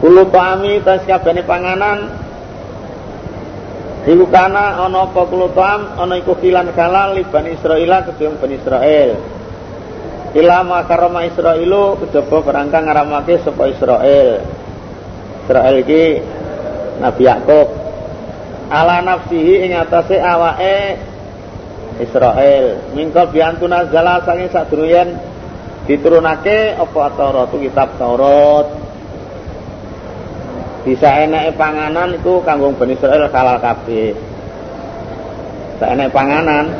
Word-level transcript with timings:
Kulo 0.00 0.22
pami 0.28 0.78
tas 0.84 1.02
kabehane 1.08 1.42
panganan 1.42 1.98
Iku 4.06 4.30
kana 4.30 4.86
ana 4.86 5.10
apa 5.10 5.26
kulo 5.26 5.50
tam 5.50 5.98
ana 5.98 6.14
iku 6.14 6.38
filan 6.38 6.70
halal 6.70 7.18
li 7.18 7.26
Bani 7.26 7.58
Israil 7.58 7.90
kedue 8.06 8.38
Bani 8.38 8.54
Israil. 8.54 9.18
Ila 10.30 10.62
makarama 10.62 11.26
Israilu 11.26 11.98
kejaba 11.98 12.38
berangkang 12.46 12.86
ngaramake 12.86 13.42
sapa 13.42 13.66
Israil. 13.66 14.46
Israil 15.42 15.76
iki 15.82 16.22
Nabi 17.02 17.22
Yakub 17.26 17.66
ala 18.70 19.02
nafsihi 19.02 19.66
ing 19.66 19.74
atase 19.74 20.22
awake 20.22 21.02
Israel 21.98 22.94
mingko 22.94 23.26
biantuna 23.34 23.90
zala 23.90 24.22
saking 24.22 24.54
sadruyen 24.54 25.18
diturunake 25.86 26.74
apa 26.74 27.02
Taurat? 27.14 27.50
Kitab 27.54 27.88
Taurat. 27.96 28.66
Bisa 30.86 31.10
enek 31.26 31.58
panganan 31.58 32.14
itu 32.14 32.38
kanggo 32.46 32.70
Bani 32.74 32.94
Israel 32.94 33.26
halal 33.30 33.58
kabeh. 33.58 34.14
Bisa 35.74 35.86
enek 35.94 36.14
panganan. 36.14 36.70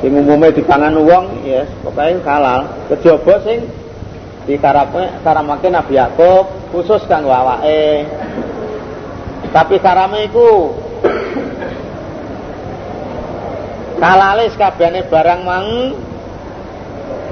Sing 0.00 0.12
umume 0.20 0.52
dipangan 0.52 0.96
wong 1.00 1.48
ya 1.48 1.64
yes, 1.64 1.68
pokoknya 1.80 2.20
halal. 2.24 2.60
Kejaba 2.92 3.34
sing 3.44 3.64
dikarapke 4.44 5.24
karamake 5.24 5.68
Nabi 5.72 5.96
Yakub 5.96 6.48
khusus 6.72 7.04
kanggo 7.08 7.32
awake. 7.32 8.04
Tapi 9.52 9.80
karame 9.80 10.28
iku 10.28 10.76
kalale 13.98 14.50
kabehane 14.54 15.00
barang 15.06 15.40
mang 15.46 15.66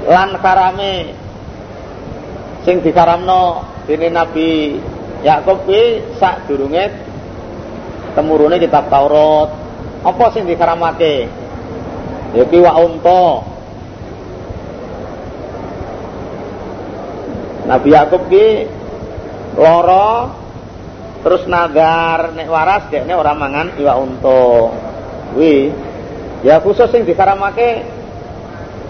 lan 0.07 0.29
karame 0.39 1.15
sing 2.63 2.79
dikaramno 2.83 3.63
dene 3.87 4.07
Nabi 4.11 4.79
Yakub 5.23 5.63
kuwi 5.63 6.03
sak 6.19 6.47
durunge 6.51 6.91
temurune 8.13 8.59
kitab 8.59 8.91
Taurat. 8.91 9.49
Apa 10.03 10.35
sing 10.35 10.43
dikaramake? 10.43 11.31
Ya 12.35 12.43
ki 12.43 12.59
wa 12.59 12.75
unta. 12.83 13.25
Nabi 17.63 17.89
Yakub 17.95 18.27
ki 18.27 18.47
terus 21.23 21.47
nagar 21.47 22.35
nek 22.35 22.51
waras 22.51 22.91
dekne 22.91 23.15
ora 23.15 23.31
mangan 23.31 23.79
iwak 23.79 23.95
unta. 23.95 24.43
Kuwi 25.31 25.71
Ya 26.43 26.59
khusus 26.59 26.91
sing 26.91 27.07
dikaramake 27.07 27.87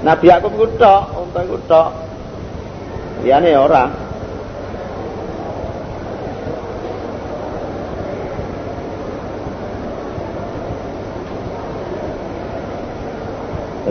Nabi 0.02 0.26
Yakub 0.28 0.58
ku 0.58 0.66
tok, 0.76 1.16
unta 1.16 1.46
iku 1.46 1.58
tok. 1.70 1.90
Liyane 3.23 3.54
ya 3.54 3.62
ora. 3.62 3.86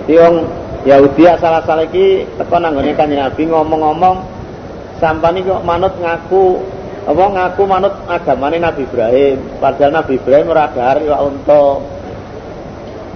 Jadi 0.02 0.12
wong 0.18 0.36
Yahudi 0.82 1.22
asal-asal 1.30 1.86
iki 1.86 2.26
teko 2.34 2.58
nanggone 2.58 2.98
Kanjeng 2.98 3.22
Nabi 3.22 3.46
ngomong-ngomong 3.46 4.16
sampani 4.98 5.46
kok 5.46 5.62
manut 5.62 5.94
ngaku 5.94 6.58
apa 7.06 7.22
ngaku 7.22 7.62
manut 7.70 7.94
agamane 8.10 8.58
Nabi 8.58 8.82
Ibrahim 8.82 9.62
padahal 9.62 9.94
Nabi 9.94 10.18
Ibrahim 10.18 10.50
ora 10.50 10.66
dahar 10.74 10.98
iwak 10.98 11.22
unta 11.22 11.62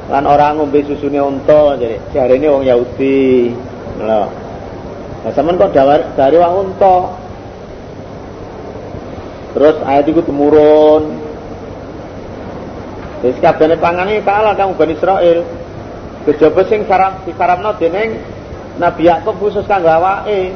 lan 0.07 0.23
orang 0.23 0.63
ngombe 0.63 0.87
susune 0.87 1.19
unta 1.19 1.75
jadi 1.75 1.99
jarene 2.15 2.47
wong 2.47 2.65
Yahudi. 2.65 3.51
Lho 3.99 4.23
nah 5.27 5.31
sampean 5.35 5.59
kok 5.59 5.75
dari 6.15 6.37
wong 6.39 6.55
unta? 6.71 6.99
Terus 9.57 9.77
ayat 9.89 10.05
itu 10.13 10.21
temurun 10.21 11.27
Wis 13.25 13.41
kabehane 13.41 13.81
pangane 13.81 14.21
kalah 14.21 14.53
kamu 14.55 14.77
Bani 14.77 14.95
Israil. 14.95 15.43
Kejaba 16.29 16.63
sing 16.69 16.85
karam 16.85 17.23
dikaramno 17.25 17.75
dening 17.79 18.19
Nabi 18.77 19.09
Yakub 19.09 19.39
khusus 19.41 19.65
kanggo 19.65 19.89
awake. 19.89 20.53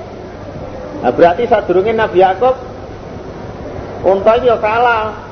Nah 1.00 1.10
berarti 1.14 1.48
sadurunge 1.48 1.96
Nabi 1.96 2.20
Yakub 2.20 2.54
unta 4.04 4.36
iki 4.36 4.52
ya 4.52 4.56
kalah 4.60 5.29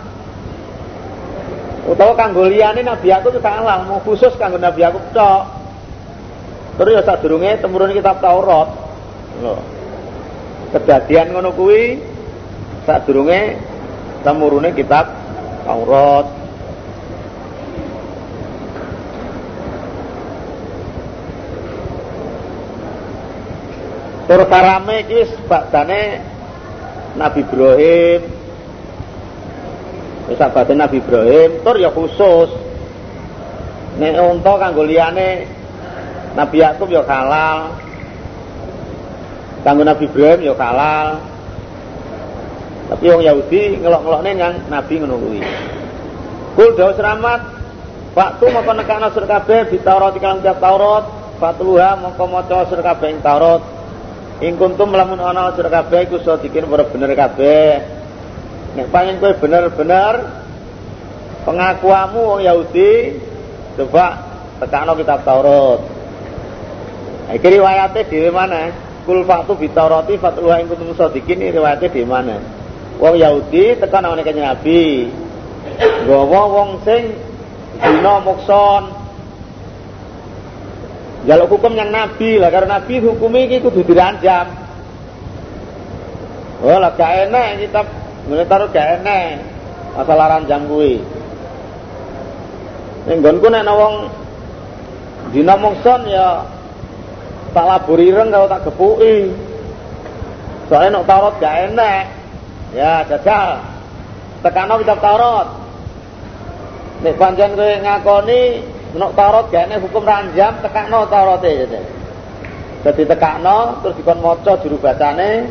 utawa 1.89 2.13
kanggo 2.13 2.45
liyane 2.45 2.85
Nabi 2.85 3.09
Yakub 3.09 3.33
itu 3.33 3.41
kalah 3.41 3.89
mau 3.89 4.01
khusus 4.05 4.37
kanggo 4.37 4.61
Nabi 4.61 4.85
Yakub 4.85 5.03
tok. 5.17 5.43
Terus 6.79 6.95
ya 6.95 7.03
sadurunge 7.03 7.59
temurun 7.59 7.97
kitab 7.97 8.23
Taurat. 8.23 8.69
Lho. 9.43 9.57
Kedadian 10.71 11.33
ngono 11.33 11.51
kuwi 11.57 11.99
sadurunge 12.85 13.57
temurune 14.23 14.71
kitab 14.77 15.11
Taurat. 15.65 16.27
Tur 24.29 24.45
karame 24.45 25.09
iki 25.09 25.25
wis 25.25 25.33
badane 25.49 26.21
Nabi 27.17 27.41
Ibrahim 27.49 28.38
sahabate 30.37 30.77
Nabi 30.77 31.01
Ibrahim 31.01 31.65
tur 31.65 31.77
ya 31.81 31.89
khusus. 31.89 32.51
Nek 33.97 34.15
unta 34.19 34.53
kanggo 34.61 34.85
liyane 34.85 35.49
Nabi 36.37 36.61
Yakub 36.61 36.93
ya 36.93 37.01
halal. 37.07 37.73
Kanggo 39.65 39.83
Nabi 39.87 40.05
Ibrahim 40.05 40.41
ya 40.45 40.55
halal. 40.59 41.09
Tapi 42.89 43.05
wong 43.09 43.23
Yahudi 43.25 43.81
ngelok-ngelokne 43.81 44.31
yang 44.37 44.55
Nabi 44.69 44.95
kuwi. 45.01 45.41
Kul 46.57 46.75
dawu 46.75 46.93
seramat 46.97 47.59
Waktu 48.19 48.51
maka 48.51 48.73
nekana 48.75 49.15
sur 49.15 49.23
kabeh 49.31 49.71
di 49.71 49.79
Taurat 49.79 50.11
iklan 50.19 50.43
tiap 50.43 50.59
Taurat. 50.59 51.07
Fatluha 51.39 51.95
maka 52.03 52.25
maca 52.27 52.67
sur 52.67 52.83
kabeh 52.83 53.15
ing 53.15 53.23
Taurat. 53.23 53.63
Ing 54.43 54.59
kuntum 54.59 54.91
lamun 54.91 55.23
ana 55.23 55.55
sur 55.55 55.71
kabeh 55.71 56.11
iku 56.11 56.19
sadikin 56.27 56.67
ora 56.67 56.83
bener 56.83 57.15
kabeh 57.15 57.98
Nek 58.79 58.95
pengen 58.95 59.19
kowe 59.19 59.35
bener-bener 59.43 60.23
pengakuanmu 61.43 62.21
wong 62.23 62.41
Yahudi, 62.47 63.19
coba 63.75 64.23
tekakno 64.63 64.95
kitab 64.95 65.27
Taurat. 65.27 65.83
Iki 67.35 67.59
riwayate 67.59 68.07
dhewe 68.07 68.31
mana? 68.31 68.71
Kul 69.03 69.27
fatu 69.27 69.59
bi 69.59 69.67
Taurati 69.67 70.15
fatluha 70.15 70.63
ing 70.63 70.71
kuntum 70.71 70.95
sadiqin 70.95 71.43
riwayate 71.43 71.91
dhewe 71.91 72.07
mana? 72.07 72.39
Wong 73.03 73.19
Yahudi 73.19 73.83
tekan 73.83 74.07
nang 74.07 74.15
kanjeng 74.23 74.47
Nabi. 74.47 75.11
Gawa 76.07 76.43
wong 76.47 76.71
sing 76.87 77.19
zina 77.83 78.15
mukson. 78.23 78.95
Jaluk 81.27 81.51
hukum 81.51 81.75
yang 81.75 81.91
Nabi 81.91 82.39
lah 82.39 82.55
karena 82.55 82.79
Nabi 82.79 83.03
hukum 83.03 83.35
ini 83.35 83.59
kudu 83.59 83.83
diranjam. 83.83 84.55
Oh 86.63 86.79
lah 86.79 86.95
gak 86.95 87.27
enak 87.27 87.59
kitab 87.67 87.87
Ngene 88.29 88.45
taruh 88.45 88.69
gak 88.69 89.01
enek 89.01 89.41
masalah 89.97 90.37
ranjang 90.37 90.69
kuwi. 90.69 91.01
Ning 93.09 93.25
nggonku 93.25 93.49
nek 93.49 93.65
wong 93.65 93.95
dina 95.33 95.57
mungson 95.57 96.05
ya 96.13 96.45
tak 97.57 97.65
laburi 97.65 98.13
ireng 98.13 98.29
kalau 98.29 98.45
tak 98.45 98.69
gepuki. 98.69 99.33
Soalnya 100.69 101.01
nek 101.01 101.09
Taurat 101.09 101.35
gak 101.41 101.57
enek. 101.73 102.05
Ya 102.77 103.01
jajal. 103.09 103.65
Tekano 104.45 104.77
kitab 104.77 105.01
Taurat. 105.01 105.49
Nek 107.01 107.17
pancen 107.17 107.57
kowe 107.57 107.73
ngakoni 107.81 108.41
nek 108.93 109.11
Taurat 109.17 109.49
gak 109.49 109.73
enek 109.73 109.81
hukum 109.89 110.05
ranjam 110.05 110.53
tekakno 110.61 111.09
Taurate. 111.09 111.65
Jadi 112.85 113.03
tekakno 113.09 113.81
terus 113.81 113.97
dikon 113.97 114.21
maca 114.21 114.53
juru 114.61 114.77
bacane 114.77 115.49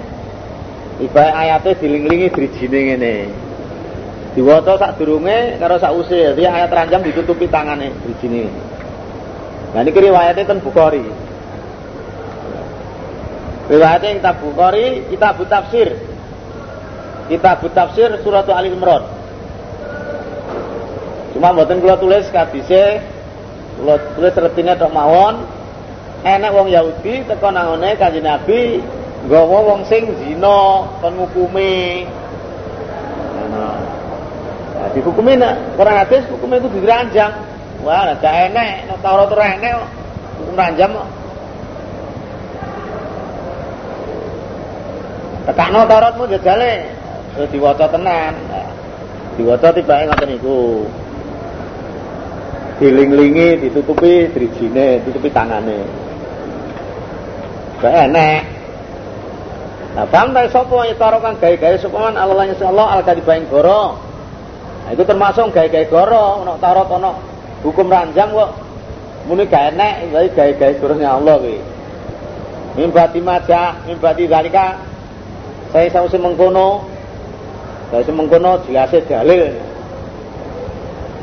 Ibarat 0.98 1.34
ayatnya 1.38 1.78
diling-lingi 1.78 2.28
drijine 2.34 2.80
ngene. 2.90 3.16
Diwaca 4.34 4.82
sak 4.82 4.98
durunge 4.98 5.62
karo 5.62 5.78
sak 5.78 5.94
usih. 5.94 6.34
Jadi 6.34 6.50
ayat 6.50 6.74
ranjam 6.74 7.06
ditutupi 7.06 7.46
tangane 7.46 7.94
drijine. 8.02 8.50
Nah 9.78 9.86
ini 9.86 9.94
riwayatnya 9.94 10.50
ten 10.50 10.58
Bukhari. 10.58 11.06
Riwayatnya 13.70 14.08
yang 14.10 14.20
kitab 14.26 14.36
Bukhari, 14.42 14.88
kitab 15.14 15.38
tafsir. 15.46 15.90
Kitab 17.30 17.62
tafsir 17.78 18.10
surat 18.26 18.50
Ali 18.50 18.74
Imran. 18.74 19.06
Cuma 21.38 21.54
mboten 21.54 21.78
kula 21.78 22.02
tulis 22.02 22.26
kadise 22.34 23.06
kula 23.78 24.02
tulis 24.18 24.34
retine 24.34 24.74
tok 24.74 24.90
mawon. 24.90 25.46
Enek 26.26 26.50
wong 26.50 26.74
Yahudi 26.74 27.30
teko 27.30 27.54
nangone 27.54 27.94
Kanjeng 27.94 28.26
Nabi 28.26 28.82
nggawa 29.26 29.58
wong 29.66 29.82
sing 29.90 30.06
zina 30.22 30.86
kon 31.02 31.10
nah, 31.10 31.26
hukume 31.26 32.06
nah 33.50 33.98
di 34.94 35.00
hukume 35.06 35.38
kurang 35.78 35.96
hadis 36.02 36.24
hukume 36.30 36.58
itu 36.58 36.70
diranjang. 36.74 37.34
Wah 37.86 38.10
ada 38.10 38.30
enek 38.50 38.90
nek 38.90 38.98
tawrat 39.06 39.30
enek 39.30 39.74
hukum 40.42 40.56
ranjang. 40.58 40.92
kok. 40.94 41.08
Tekakno 45.48 45.88
tawratmu 45.88 46.24
jajale, 46.28 46.74
ya 47.40 47.46
diwaca 47.48 47.86
tenan. 47.88 48.34
Diwaca 49.40 49.70
tibake 49.72 50.10
ngoten 50.10 50.34
itu 50.34 50.58
diling-lingi 52.82 53.64
ditutupi 53.64 54.34
drijine 54.34 55.00
ditutupi 55.06 55.30
tangane. 55.30 55.86
Gak 57.80 57.94
enek. 58.10 58.57
Paham 59.98 60.30
ta 60.30 60.46
sapa 60.46 60.86
itaro 60.94 61.18
kang 61.26 61.42
gawe-gawe 61.42 61.76
sapa 61.82 61.98
man 61.98 62.14
Allah 62.14 62.46
Allah 62.54 62.88
al 62.94 63.02
kadibaing 63.02 63.50
goro. 63.50 63.98
Nah, 64.86 64.94
itu 64.94 65.02
termasuk 65.02 65.50
gawe-gawe 65.50 65.86
goro, 65.90 66.46
ana 66.46 66.54
tarot 66.62 66.86
hukum 67.66 67.90
ranjang 67.90 68.30
kok. 68.30 68.52
Muni 69.26 69.44
gak 69.50 69.74
enek, 69.74 70.14
berarti 70.14 70.30
gawe-gawe 70.38 70.74
goronya 70.80 71.10
Allah 71.18 71.36
kuwi. 71.42 71.60
Mimbati 72.78 73.20
maja, 73.26 73.74
mimbati 73.90 74.30
zalika 74.30 74.78
saya 75.74 75.90
sausi 75.92 76.16
mengkono 76.16 76.86
saya 77.92 78.04
semengkono 78.06 78.64
jelasnya 78.64 79.04
dalil 79.04 79.52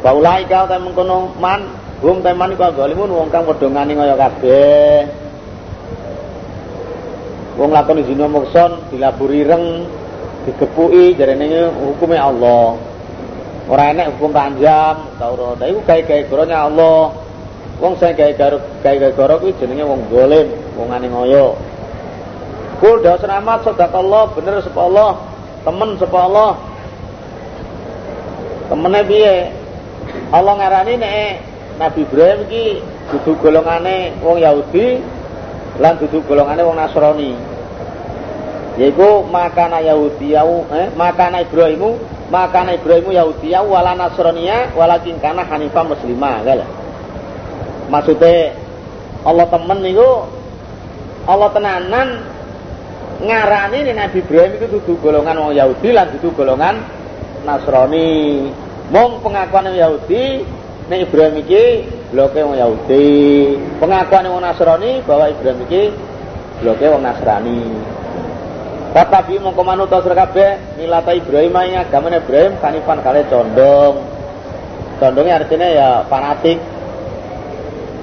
Baulai 0.04 0.44
kau 0.44 0.68
tapi 0.68 0.84
mengkono 0.84 1.32
man 1.40 1.64
Hum 2.04 2.20
teman 2.20 2.52
iku 2.52 2.68
zalimun 2.76 3.08
wong 3.08 3.32
kang 3.32 3.48
padha 3.48 3.64
ngani 3.64 3.96
kaya 3.96 4.12
kabeh. 4.12 5.23
Wong 7.54 7.70
lakoni 7.70 8.02
zina 8.02 8.26
mukson 8.26 8.90
dilaburi 8.90 9.46
reng, 9.46 9.86
digepuki 10.46 11.14
jarene 11.14 11.70
hukume 11.70 12.18
Allah. 12.18 12.74
Ora 13.64 13.94
enek 13.94 14.12
hukum 14.14 14.34
panjang, 14.34 15.16
ta 15.16 15.30
ora. 15.30 15.56
Iku 15.64 15.80
gawe-gawe 15.86 16.22
goronya 16.28 16.68
Allah. 16.68 17.14
Wong 17.80 17.94
sing 17.96 18.12
gawe 18.14 18.32
gawe 18.84 19.08
goro 19.16 19.34
kuwi 19.40 19.56
jenenge 19.58 19.82
wong 19.86 20.04
zalim, 20.10 20.46
wong 20.76 20.86
ngani 20.90 21.08
ngoyo. 21.10 21.56
Kul 22.82 23.00
dah 23.00 23.16
selamat 23.16 23.64
Allah 23.94 24.22
bener 24.34 24.60
sapa 24.60 24.80
Allah, 24.84 25.10
temen 25.64 25.90
sapa 25.96 26.18
Allah. 26.26 26.50
Temene 28.68 29.00
piye? 29.04 29.36
Allah 30.32 30.52
ngarani 30.56 30.94
nek 30.96 31.36
Nabi 31.78 32.00
Ibrahim 32.06 32.40
iki 32.48 32.64
dudu 33.12 33.36
golongane 33.42 34.16
wong 34.24 34.40
Yahudi 34.40 35.02
lan 35.78 35.98
dudu 35.98 36.22
golongane 36.26 36.62
wong 36.62 36.76
Nasrani. 36.78 37.32
Yaiku 38.74 39.22
makana 39.30 39.78
Yahudi 39.78 40.34
yau 40.34 40.66
eh 40.74 40.90
makana 40.98 41.46
Ibrahimu 41.46 41.94
makana 42.30 42.74
Ibrahimu 42.74 43.14
Yahudi 43.14 43.54
yau 43.54 43.70
wala 43.70 43.94
Nasraniya 43.94 44.74
walakin 44.74 45.18
kana 45.22 45.46
Hanifah 45.46 45.86
muslimah 45.86 46.42
gala. 46.42 46.66
Maksudnya 47.90 48.54
Allah 49.22 49.46
temen 49.46 49.78
niku 49.78 50.26
Allah 51.24 51.48
tenanan 51.54 52.08
ngarani 53.22 53.78
nih 53.86 53.94
Nabi 53.94 54.18
Ibrahim 54.26 54.52
itu 54.58 54.66
dudu 54.78 54.92
golongan 54.98 55.38
wong 55.38 55.52
Yahudi 55.54 55.88
lan 55.94 56.10
dudu 56.18 56.34
golongan 56.34 56.82
Nasrani. 57.46 58.50
Mong 58.90 59.22
pengakuan 59.24 59.70
Yahudi 59.70 60.44
nek 60.88 61.08
Ibrahim 61.08 61.40
iki 61.40 61.64
bloke 62.12 62.40
wong 62.40 62.56
Yahudi. 62.60 63.08
Pengakuan 63.80 64.28
wong 64.28 64.44
Nasrani 64.44 65.00
bahwa 65.08 65.32
Ibrahim 65.32 65.64
iki 65.64 65.82
bloke 66.60 66.84
wong 66.84 67.02
Nasrani. 67.02 67.62
Tetapi 68.94 69.42
mongko 69.42 69.62
manut 69.66 69.90
sira 69.90 70.14
kabeh 70.14 70.78
milata 70.78 71.10
Ibrahim 71.10 71.56
ing 71.66 71.82
agama 71.82 72.14
Ibrahim 72.14 72.54
kanifan 72.62 73.02
kale 73.02 73.26
condong. 73.26 74.06
Condongnya 75.02 75.42
artinya 75.42 75.66
ya 75.66 75.88
fanatik. 76.06 76.62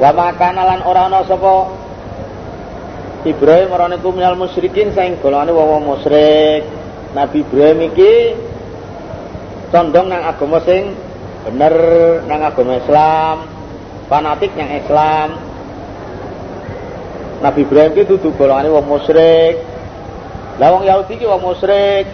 Wa 0.01 0.11
makana 0.11 0.67
lan 0.67 0.81
ora 0.83 1.07
ana 1.07 1.23
sapa 1.23 1.71
Ibrahim 3.23 3.69
ora 3.71 3.85
niku 3.87 4.11
minal 4.11 4.35
musyrikin 4.35 4.91
saing 4.91 5.15
golongane 5.21 5.53
wong 5.55 5.85
musyrik. 5.85 6.67
Nabi 7.15 7.45
Ibrahim 7.45 7.79
iki 7.87 8.13
condong 9.71 10.11
nang 10.11 10.27
agama 10.27 10.59
sing 10.67 10.91
bener 11.45 11.75
nang 12.29 12.41
agama 12.45 12.77
Islam 12.77 13.61
fanatik 14.11 14.51
yang 14.59 14.67
Islam. 14.75 15.39
Nabi 17.39 17.63
Ibrahim 17.63 17.95
itu 17.95 18.19
dudu 18.19 18.35
golongane 18.35 18.67
wong 18.67 18.83
musyrik. 18.83 19.55
Lah 20.59 20.67
wong 20.75 20.83
Yahudi 20.83 21.15
iki 21.15 21.23
wong 21.23 21.39
musyrik. 21.39 22.11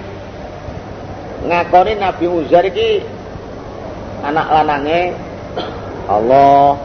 Ngakoni 1.50 1.98
Nabi 1.98 2.26
Uzair 2.30 2.70
iki 2.70 3.02
anak 4.22 4.46
lanange 4.46 5.18
Allah. 6.06 6.78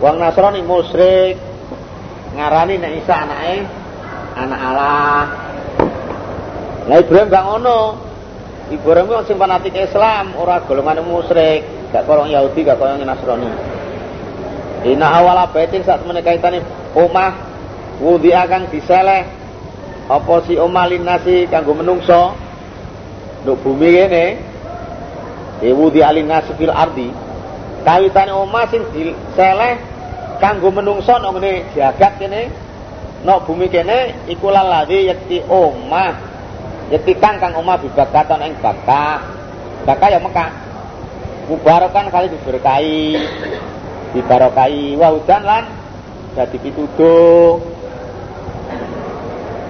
Wong 0.00 0.16
Nasrani 0.16 0.64
musyrik. 0.64 1.36
Ngarani 2.32 2.80
nek 2.80 2.92
Isa 3.04 3.14
anake 3.28 3.68
anak 4.32 4.60
Allah. 4.64 5.22
Lah 6.88 6.96
Ibrahim 6.98 7.28
gak 7.28 7.44
ngono 7.46 7.78
Ibrahim 8.70 9.10
itu 9.10 9.32
sing 9.32 9.36
fanatik 9.40 9.74
Islam, 9.74 10.38
ora 10.38 10.62
golongan 10.62 11.02
musyrik, 11.02 11.90
gak 11.90 12.06
kolong 12.06 12.30
Yahudi, 12.30 12.62
gak 12.62 12.78
kolong 12.78 13.02
Nasrani. 13.02 13.50
Ina 14.82 15.06
awal 15.18 15.38
baitin 15.54 15.86
saat 15.86 16.02
menika 16.02 16.34
itane 16.34 16.62
omah 16.94 17.38
wudi 18.02 18.34
akan 18.34 18.66
diseleh. 18.70 19.22
Apa 20.10 20.42
si 20.42 20.58
omah 20.58 20.90
linasi 20.90 21.46
kanggo 21.46 21.78
menungso? 21.78 22.34
Nduk 23.46 23.62
bumi 23.62 23.88
kene. 23.94 24.24
E 25.62 25.70
wudi 25.70 26.02
alinasi 26.02 26.58
fil 26.58 26.74
ardi. 26.74 27.14
Kawitane 27.86 28.34
omah 28.34 28.66
sing 28.74 28.82
diseleh 28.90 29.78
kanggo 30.42 30.74
menungso 30.74 31.14
nang 31.22 31.38
ngene 31.38 31.70
jagat 31.78 32.18
kene. 32.18 32.50
Nok 33.22 33.46
bumi 33.46 33.70
kene 33.70 34.26
iku 34.26 34.50
laladi 34.50 35.06
yakti 35.06 35.46
omah 35.46 36.31
Yetikan 36.92 37.40
kang 37.40 37.56
omah 37.56 37.80
bibakaton 37.80 38.44
ing 38.44 38.52
bakah. 38.60 39.24
Bakah 39.88 40.08
ya 40.12 40.20
Mekah. 40.20 40.50
Mubarokan 41.48 42.12
kali 42.12 42.28
diberkahi. 42.28 43.16
Dibarokai 44.12 44.92
wa 45.00 45.08
hudan 45.16 45.40
lan 45.40 45.64
dadi 46.36 46.60
pituduh. 46.60 47.64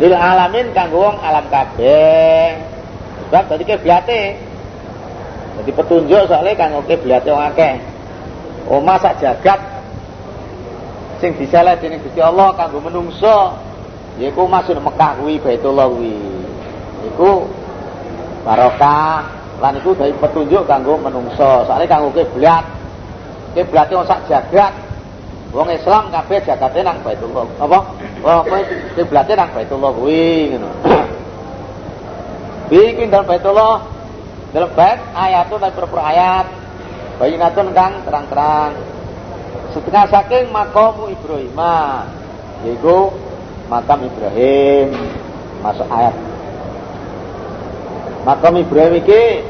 Lil 0.02 0.14
alamin 0.18 0.74
kanggo 0.74 0.98
wong 0.98 1.22
alam 1.22 1.46
kabeh. 1.46 2.58
Sebab 3.30 3.54
dadi 3.54 3.64
kiblate. 3.70 4.22
Dadi 5.62 5.70
petunjuk 5.70 6.26
soalnya 6.26 6.58
kanggo 6.58 6.82
kiblate 6.90 7.30
wong 7.30 7.44
akeh. 7.54 7.78
Omah 8.66 8.98
sak 8.98 9.22
jagat 9.22 9.62
sing 11.22 11.38
diseleh 11.38 11.78
dening 11.78 12.02
Gusti 12.02 12.18
Allah 12.18 12.50
kanggo 12.58 12.82
menungso 12.82 13.54
yaiku 14.18 14.50
masuk 14.50 14.74
Mekah 14.82 15.22
kuwi 15.22 15.38
Baitullah 15.38 15.86
kuwi 15.86 16.31
iku 17.10 17.50
barokah. 18.46 19.42
Lan 19.62 19.78
iku 19.78 19.94
dari 19.94 20.10
petunjuk 20.18 20.66
kanggo 20.66 20.98
menungso. 20.98 21.62
Soalnya 21.70 21.86
kanggo 21.86 22.10
kiblat. 22.10 22.66
Kiblat 23.54 23.86
wong 23.94 24.06
sak 24.10 24.26
jagat. 24.26 24.74
Wong 25.54 25.70
Islam 25.70 26.10
kabeh 26.10 26.42
jagate 26.42 26.82
nang 26.82 26.98
Baitullah. 27.06 27.46
Apa? 27.62 27.78
Wong 28.26 28.42
kiblate 28.98 29.32
nang 29.38 29.54
Baitullah 29.54 29.90
kuwi 29.94 30.50
ngono. 30.50 30.70
Iki 32.74 33.06
dalam 33.06 33.28
Baitullah. 33.30 33.86
Dalam 34.52 34.68
bait 34.76 35.00
ayatun 35.14 35.62
dan 35.62 35.72
per 35.72 36.02
ayat. 36.02 36.46
Bayinatun 37.22 37.70
kang 37.70 38.02
terang-terang. 38.02 38.72
Setengah 39.70 40.04
saking 40.10 40.50
makomu 40.50 41.06
Ibrahim. 41.06 41.54
Yaitu 42.66 42.98
makam 43.70 44.10
Ibrahim. 44.10 44.90
Masuk 45.62 45.86
ayat 45.86 46.31
Makam 48.22 48.54
Ibrahim 48.54 49.02
iki 49.02 49.42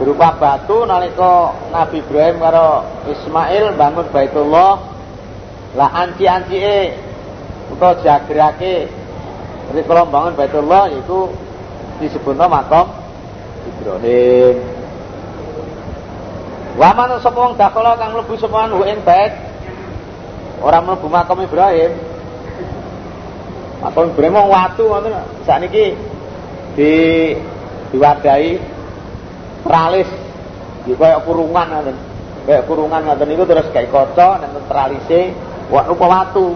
berupa 0.00 0.32
batu 0.40 0.88
nalika 0.88 1.52
Nabi 1.68 2.00
Ibrahim 2.00 2.40
karo 2.40 2.88
Ismail 3.04 3.76
bangun 3.76 4.06
Baitullah. 4.08 4.96
Lah 5.76 5.90
anci-ancike 5.92 6.96
utawa 7.68 8.00
jagrake 8.00 8.88
rikala 9.76 10.08
bangun 10.08 10.32
Baitullah 10.40 10.88
itu 10.88 11.28
disebutna 12.00 12.48
makam 12.48 12.88
Ibrahim. 13.68 14.56
Wa 16.80 16.92
man 16.96 17.12
sapa 17.20 17.36
wong 17.36 17.60
dakhala 17.60 18.00
kang 18.00 18.16
mlebu 18.16 18.40
sapa 18.40 18.72
ing 18.72 19.00
bait 19.04 19.32
ora 20.64 20.80
mlebu 20.80 21.12
makam 21.12 21.44
Ibrahim. 21.44 21.92
Makam 23.84 24.16
Ibrahim 24.16 24.32
wong 24.32 24.48
watu 24.48 24.88
ngoten 24.88 25.12
sakniki 25.44 25.92
di 26.76 26.92
diwadahi 27.90 28.50
tralis. 29.66 30.10
Di 30.86 30.94
kayak 30.94 31.26
kurungan 31.26 31.66
ngoten. 31.66 31.96
Kayak 32.46 32.62
kurungan 32.70 33.00
ngoten 33.06 33.26
niku 33.26 33.44
terus 33.44 33.66
kayak 33.74 33.90
kaca 33.90 34.42
dan 34.42 34.50
tralise 34.70 35.34
wa 35.70 35.82
rupa 35.86 36.06
watu. 36.06 36.54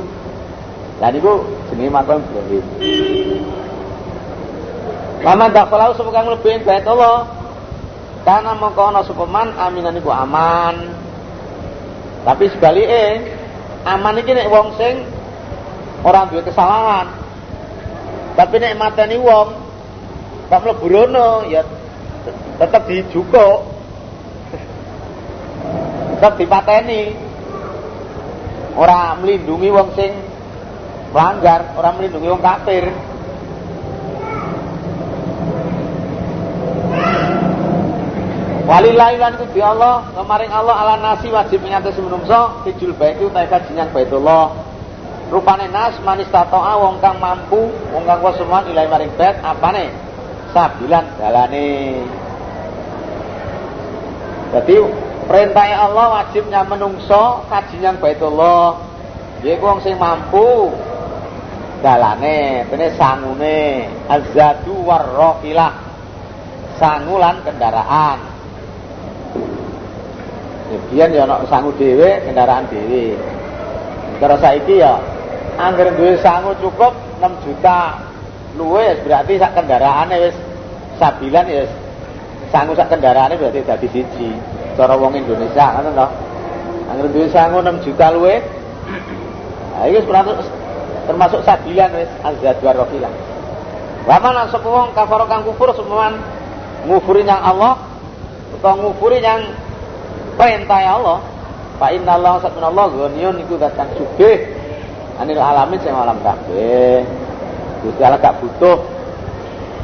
Lan 1.02 1.10
niku 1.16 1.42
jenenge 1.72 1.90
makam 1.90 2.20
Ibrahim 2.20 2.64
Lama 5.20 5.52
dakhalau 5.52 5.92
sapa 5.92 6.10
kang 6.16 6.32
mlebu 6.32 6.64
bait 6.64 6.84
Allah 6.88 7.28
karena 8.24 8.56
mongko 8.56 8.82
ana 8.88 9.00
sapa 9.04 9.24
man 9.28 9.52
aminan 9.52 10.00
iku 10.00 10.08
aman. 10.08 10.96
Tapi 12.24 12.48
sebaliknya 12.52 13.20
aman 13.84 14.16
iki 14.20 14.32
nek 14.32 14.48
wong 14.48 14.76
sing 14.80 15.04
ora 16.04 16.24
duwe 16.24 16.40
kesalahan. 16.40 17.12
Tapi 18.32 18.54
nek 18.64 18.76
mateni 18.80 19.20
wong 19.20 19.69
Kok 20.50 20.60
mlebu 20.66 20.86
rono 20.90 21.46
ya 21.46 21.62
tetep 22.58 22.82
dijukuk. 22.90 23.58
Tetep 26.18 26.32
dipateni. 26.42 27.14
Ora 28.74 29.14
melindungi 29.14 29.70
wong 29.70 29.94
sing 29.94 30.10
melanggar, 31.14 31.74
ora 31.78 31.94
melindungi 31.94 32.28
wong 32.34 32.42
kafir. 32.42 32.90
Walillahi 38.70 39.18
lan 39.18 39.34
di 39.34 39.58
Allah, 39.58 40.14
kemaring 40.14 40.54
Allah 40.54 40.76
ala 40.78 40.94
nasi 41.02 41.26
wajib 41.34 41.58
mengatas 41.58 41.98
menungso 41.98 42.62
kijul 42.62 42.94
baitu 42.94 43.26
utahe 43.26 43.50
kajian 43.50 43.90
Baitullah. 43.90 44.54
Rupane 45.30 45.66
nas 45.70 45.98
manis 46.06 46.30
tatoa 46.30 46.78
wong 46.78 47.02
kang 47.02 47.18
mampu, 47.18 47.70
wong 47.94 48.02
kang 48.06 48.22
kuasuman 48.22 48.70
ilai 48.70 48.86
maring 48.86 49.10
bait 49.18 49.38
apane? 49.42 50.09
Sabilan 50.50 51.04
dalane. 51.14 52.02
Jadi 54.50 54.74
perintahnya 55.30 55.76
Allah 55.86 56.06
wajibnya 56.20 56.66
menungso 56.66 57.46
kajian 57.46 58.02
Baitullah. 58.02 58.82
Yaiku 59.40 59.64
wong 59.64 59.80
sing 59.80 59.96
mampu 59.96 60.68
dalane, 61.80 62.68
bene 62.68 62.92
sangune, 62.98 63.88
azadu 64.10 64.74
warrokilah. 64.84 65.72
Sangulan 66.76 67.40
kendaraan. 67.46 68.18
Biyen 70.90 71.10
ya 71.14 71.26
ana 71.26 71.42
sangu 71.50 71.74
dhewe, 71.74 72.22
kendaraan 72.26 72.66
dhewe. 72.70 73.14
Terus 74.20 74.38
saiki 74.38 74.82
ya 74.82 74.98
angger 75.56 75.92
duwe 75.96 76.16
sangu 76.20 76.54
cukup 76.60 76.92
6 77.20 77.44
juta 77.44 78.09
luwe 78.58 78.98
berarti 79.06 79.38
sak 79.38 79.54
kendaraane 79.54 80.16
wis 80.18 80.36
sabilan 80.98 81.46
ya 81.46 81.64
sangu 82.50 82.74
sak 82.74 82.90
kendaraane 82.90 83.38
berarti 83.38 83.60
dadi 83.62 83.88
siji. 83.90 84.30
Cara 84.74 84.96
wong 84.96 85.14
Indonesia 85.18 85.76
ngono 85.76 85.90
to. 85.92 86.06
Angger 86.90 87.06
duwe 87.14 87.26
sangu 87.30 87.62
6 87.62 87.86
juta 87.86 88.06
luwe. 88.10 88.42
Nah, 89.76 89.86
iki 89.86 90.02
termasuk 91.06 91.40
sabilan 91.46 91.90
wis 91.94 92.10
azad 92.26 92.56
wa 92.62 92.72
rafilah. 92.74 93.12
Wa 94.08 94.16
man 94.18 94.48
sapa 94.48 94.66
wong 94.66 94.90
kafir 94.96 95.22
kang 95.28 95.42
kufur 95.44 95.70
semuan 95.76 96.18
ngufuri 96.88 97.22
yang 97.28 97.38
Allah 97.44 97.76
utawa 98.56 98.80
ngufuri 98.80 99.20
yang 99.20 99.44
perintah 100.40 100.80
Allah 100.80 101.20
Fa 101.80 101.88
inna 101.96 102.20
Allah 102.20 102.44
satun 102.44 102.60
Allah 102.60 102.92
ghaniyun 102.92 103.40
iku 103.40 103.56
zat 103.56 103.72
kang 103.72 103.88
sugih 103.96 104.52
anil 105.16 105.40
alamin 105.40 105.80
sing 105.80 105.96
alam 105.96 106.20
kabeh. 106.20 107.00
Gusti 107.80 108.02
Allah 108.04 108.20
gak 108.20 108.40
butuh 108.44 108.84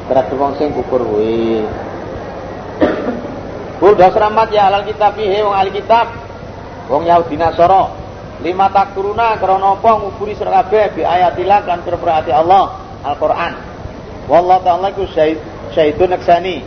terhadap 0.07 0.37
wong 0.37 0.53
sing 0.61 0.71
kufur 0.77 1.01
kuwi. 1.03 1.65
Udah 3.81 4.09
seramat 4.13 4.49
ya 4.53 4.73
alal 4.73 4.85
kitab 4.89 5.17
he 5.17 5.41
wong 5.41 5.57
ahli 5.57 5.71
kitab. 5.73 6.13
Wong 6.89 7.09
Yahudi 7.09 7.37
Nasara. 7.37 7.93
Lima 8.45 8.69
takuruna 8.69 9.41
krana 9.41 9.81
apa 9.81 9.91
ngufuri 9.97 10.37
sira 10.37 10.53
kabeh 10.61 10.93
bi 10.93 11.03
ayatillah 11.03 11.65
kan 11.65 11.81
pira 11.81 12.21
Allah 12.37 12.77
Al-Qur'an. 13.01 13.57
Wallahu 14.29 14.61
ta'ala 14.61 14.93
iku 14.93 15.09
syahid 15.09 15.41
syahidun 15.73 16.13
naksani 16.13 16.63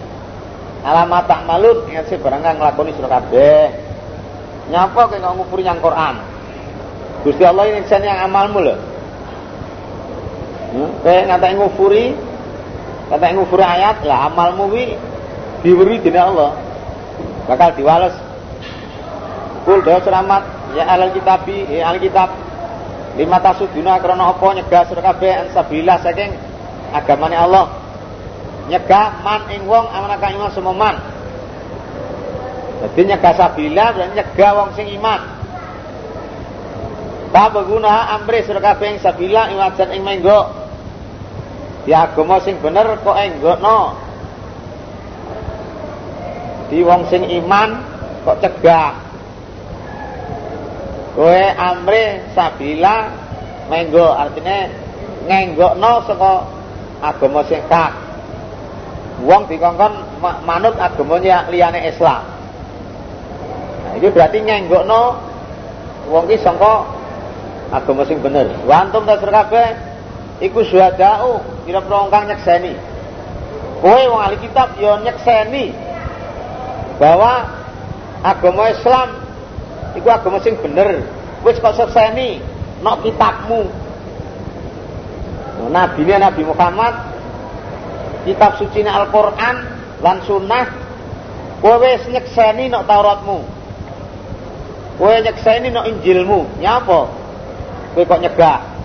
alamat 0.84 1.28
tak 1.28 1.44
malut 1.44 1.88
ingat 1.92 2.08
barang 2.08 2.42
kang 2.44 2.56
nglakoni 2.62 2.92
sira 2.96 3.10
kabeh 3.12 3.74
nyapa 4.72 5.02
kowe 5.10 5.18
nggak 5.18 5.34
ngupuri 5.36 5.64
yang 5.66 5.80
Quran 5.84 6.16
Gusti 7.26 7.44
Allah 7.44 7.68
ini 7.68 7.84
yang 7.84 8.20
amalmu 8.32 8.60
lho 8.64 8.76
hmm? 10.74 10.90
kowe 11.02 11.20
ngatai 11.26 11.56
ngufuri 11.58 12.06
ngatai 13.10 13.34
ngufuri 13.34 13.66
ayat 13.66 14.06
lah 14.06 14.30
amalmu 14.30 14.70
wi 14.70 14.98
diwiri 15.64 16.00
dina 16.00 16.28
Allah. 16.32 16.52
Bakal 17.48 17.76
diwales. 17.76 18.16
Kul 19.68 19.84
dawa 19.84 20.00
selamat 20.02 20.44
ya 20.78 20.84
alal 20.88 21.12
kitabi 21.12 21.68
ya 21.68 21.92
al 21.92 22.00
kitab. 22.00 22.32
Lima 23.18 23.42
tasuduna 23.44 24.00
krana 24.00 24.32
apa 24.32 24.48
nyegah 24.56 24.88
sira 24.88 25.02
kabeh 25.04 25.50
ansabilillah 25.50 25.98
saking 26.00 26.32
agamane 26.96 27.36
Allah. 27.36 27.68
Nyegah 28.70 29.26
man 29.26 29.50
ing 29.50 29.66
wong 29.66 29.90
amanaka 29.92 30.30
iman 30.32 30.52
semua 30.54 30.78
man. 30.78 30.96
Jadi 32.80 33.02
nyegah 33.12 33.34
sabila 33.36 33.86
berarti 33.92 34.14
nyegah 34.16 34.52
wong 34.56 34.70
sing 34.78 34.88
iman. 34.96 35.22
Tak 37.30 37.54
berguna 37.54 38.18
amri 38.18 38.42
surah 38.42 38.74
kabeh 38.74 38.98
sabila 39.02 39.54
iwajan 39.54 39.90
ing 39.94 40.02
menggo 40.02 40.59
di 41.90 41.98
agama 41.98 42.38
sing 42.46 42.62
bener 42.62 43.02
kok 43.02 43.18
enggokno 43.18 43.98
di 46.70 46.86
wong 46.86 47.10
sing 47.10 47.26
iman 47.26 47.82
kok 48.22 48.46
cegah 48.46 48.94
kowe 51.18 51.42
amri 51.58 52.30
sabila 52.38 53.10
menggo 53.74 54.06
artinya 54.06 54.70
ngenggokno 55.26 56.06
saka 56.06 56.34
agama 57.02 57.42
sing 57.50 57.66
kak 57.66 57.98
wong 59.26 59.50
dikongkon 59.50 60.22
manut 60.22 60.78
agamanya 60.78 61.50
liyane 61.50 61.90
Islam. 61.90 62.22
Nah, 63.82 63.98
itu 63.98 64.14
berarti 64.14 64.46
nyenggokno 64.46 65.18
wong 66.14 66.30
ki 66.30 66.38
sangka 66.38 66.86
agama 67.74 68.06
sing 68.06 68.22
bener. 68.22 68.46
Wa 68.70 68.86
antum 68.86 69.10
tasir 69.10 69.34
kabeh 69.34 69.89
iku 70.40 70.64
syuhada'u 70.64 71.44
kira-kira 71.68 72.08
kang 72.08 72.26
nyekseni. 72.28 72.74
Kowe 73.80 74.02
wong 74.12 74.20
ahli 74.20 74.38
kitab 74.44 74.76
ya 74.76 75.00
nyekseni 75.00 75.72
bahwa 77.00 77.48
agama 78.24 78.68
Islam 78.72 79.10
iku 79.96 80.08
agama 80.12 80.40
sing 80.44 80.60
bener. 80.60 81.04
Wis 81.44 81.60
kok 81.60 81.76
sekseni 81.76 82.44
nok 82.84 83.04
kitabmu. 83.04 83.68
Nabi 85.70 86.08
ini 86.08 86.16
Nabi 86.16 86.42
Muhammad 86.48 86.96
kitab 88.24 88.56
suci 88.60 88.84
Al-Qur'an 88.84 89.56
lan 90.00 90.18
sunnah 90.24 90.66
kowe 91.60 91.92
nyekseni 92.12 92.72
nok 92.72 92.84
Tauratmu. 92.88 93.40
Kowe 95.00 95.16
nyekseni 95.20 95.68
nok 95.72 95.88
Injilmu. 95.88 96.60
Nyapa? 96.64 97.00
Kowe 97.96 98.04
kok 98.04 98.20
nyegah? 98.24 98.79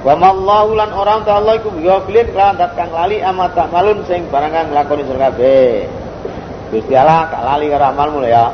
Wa 0.00 0.16
mallahu 0.16 0.72
lan 0.80 0.96
orang 0.96 1.28
ta 1.28 1.36
Allah 1.36 1.60
iku 1.60 1.76
ghafilin 1.76 2.32
dat 2.32 2.72
kang 2.72 2.88
lali 2.88 3.20
amat 3.20 3.52
tak 3.52 3.68
malun 3.68 4.00
sing 4.08 4.24
barang 4.32 4.72
nglakoni 4.72 5.04
sira 5.04 5.28
kabeh. 5.28 5.84
Gusti 6.72 6.94
Allah 6.96 7.28
gak 7.28 7.42
lali 7.44 7.66
karo 7.68 7.84
amalmu 7.92 8.24
ya. 8.24 8.48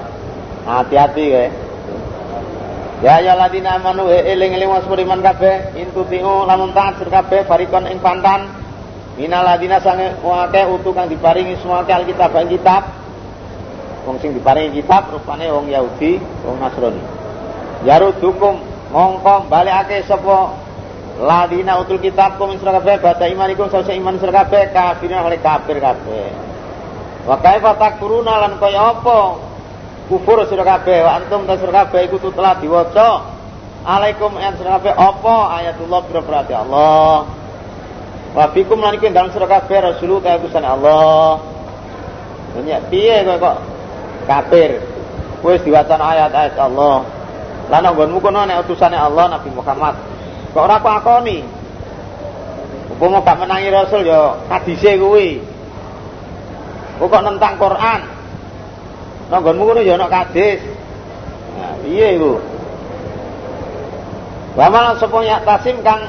Hati-hati 0.66 1.24
kowe. 1.30 1.46
Ya 3.04 3.20
ya 3.22 3.38
ladina 3.38 3.78
amanu 3.78 4.10
eling-eling 4.10 4.72
wasmuriman 4.72 5.22
kabeh 5.22 5.78
intutiu 5.78 6.48
lamun 6.48 6.74
taat 6.74 6.98
sira 6.98 7.22
kabeh 7.22 7.46
farikon 7.46 7.86
ing 7.86 8.02
pantan 8.02 8.66
Minaladina 9.16 9.80
sange 9.80 10.12
wong 10.20 10.44
utuh 10.76 10.92
kang 10.92 11.08
diparingi 11.08 11.56
semua 11.64 11.88
alkitab 11.88 12.36
ing 12.36 12.52
kitab. 12.52 12.84
Wong 14.04 14.20
sing 14.20 14.36
diparingi 14.36 14.84
kitab 14.84 15.08
rupane 15.08 15.48
wong 15.48 15.72
Yahudi, 15.72 16.20
wong 16.44 16.60
Nasrani. 16.60 17.00
Yarudukum 17.88 18.60
mongko 18.92 19.48
balikake 19.48 20.04
sapa 20.04 20.52
ladina 21.16 21.80
utul 21.80 21.96
kitab 21.96 22.36
kum 22.36 22.52
sira 22.60 22.76
kabeh 22.76 23.00
sawise 23.00 23.92
iman 23.96 24.14
sira 24.20 24.32
kabeh 24.44 24.72
kafirin 24.72 25.20
oleh 25.24 25.40
kafir 25.40 25.80
kabeh. 25.80 26.28
Wa 27.24 27.40
kaifa 27.40 27.74
takfuruna 27.80 28.38
lan 28.46 28.52
kaya 28.60 28.94
apa 28.96 29.40
kufur 30.12 30.44
sira 30.46 30.62
kabeh 30.62 31.02
wa 31.02 31.16
antum 31.18 31.48
ta 31.48 31.56
sira 31.56 31.72
kabeh 31.84 32.06
iku 32.06 32.20
telah 32.30 32.60
diwaca 32.60 33.10
alaikum 33.82 34.36
ya 34.36 34.52
sira 34.54 34.76
kabeh 34.78 34.92
apa 34.92 35.36
ayatullah 35.58 36.00
berarti 36.06 36.54
Allah 36.54 37.26
Wa 38.36 38.52
fikum 38.52 38.76
lan 38.84 39.00
iku 39.00 39.08
dalem 39.08 39.32
sira 39.32 39.48
kabeh 39.48 39.80
rasul 39.80 40.20
kaya 40.20 40.36
utusan 40.36 40.60
Allah. 40.60 41.40
Dunya 42.52 42.84
piye 42.92 43.24
kowe 43.24 43.40
kok 43.40 43.56
kafir? 44.28 44.76
Wis 45.40 45.64
diwacan 45.64 45.96
ayat-ayat 45.96 46.52
Allah. 46.60 47.08
Lan 47.72 47.82
nggonmu 47.88 48.20
kono 48.20 48.44
nek 48.44 48.68
utusane 48.68 48.92
Allah 48.92 49.40
Nabi 49.40 49.48
Muhammad. 49.56 49.96
Kok 50.56 50.64
ora 50.64 50.80
akoni? 50.80 51.44
Upama 52.96 53.20
gak 53.20 53.44
menangi 53.44 53.68
rasul 53.68 54.08
ya 54.08 54.40
hadise 54.48 54.96
kuwi. 54.96 55.36
Kok 56.96 57.12
nentang 57.12 57.60
Quran. 57.60 58.00
Nang 59.28 59.44
nggonmu 59.44 59.68
kono 59.68 59.80
ya 59.84 60.00
ana 60.00 60.08
hadis. 60.08 60.64
Nah, 61.60 61.76
piye 61.84 62.16
iku? 62.16 62.40
Wa 64.56 64.72
malah 64.72 64.96
sapa 64.96 65.20
tasim 65.44 65.76
kang 65.84 66.08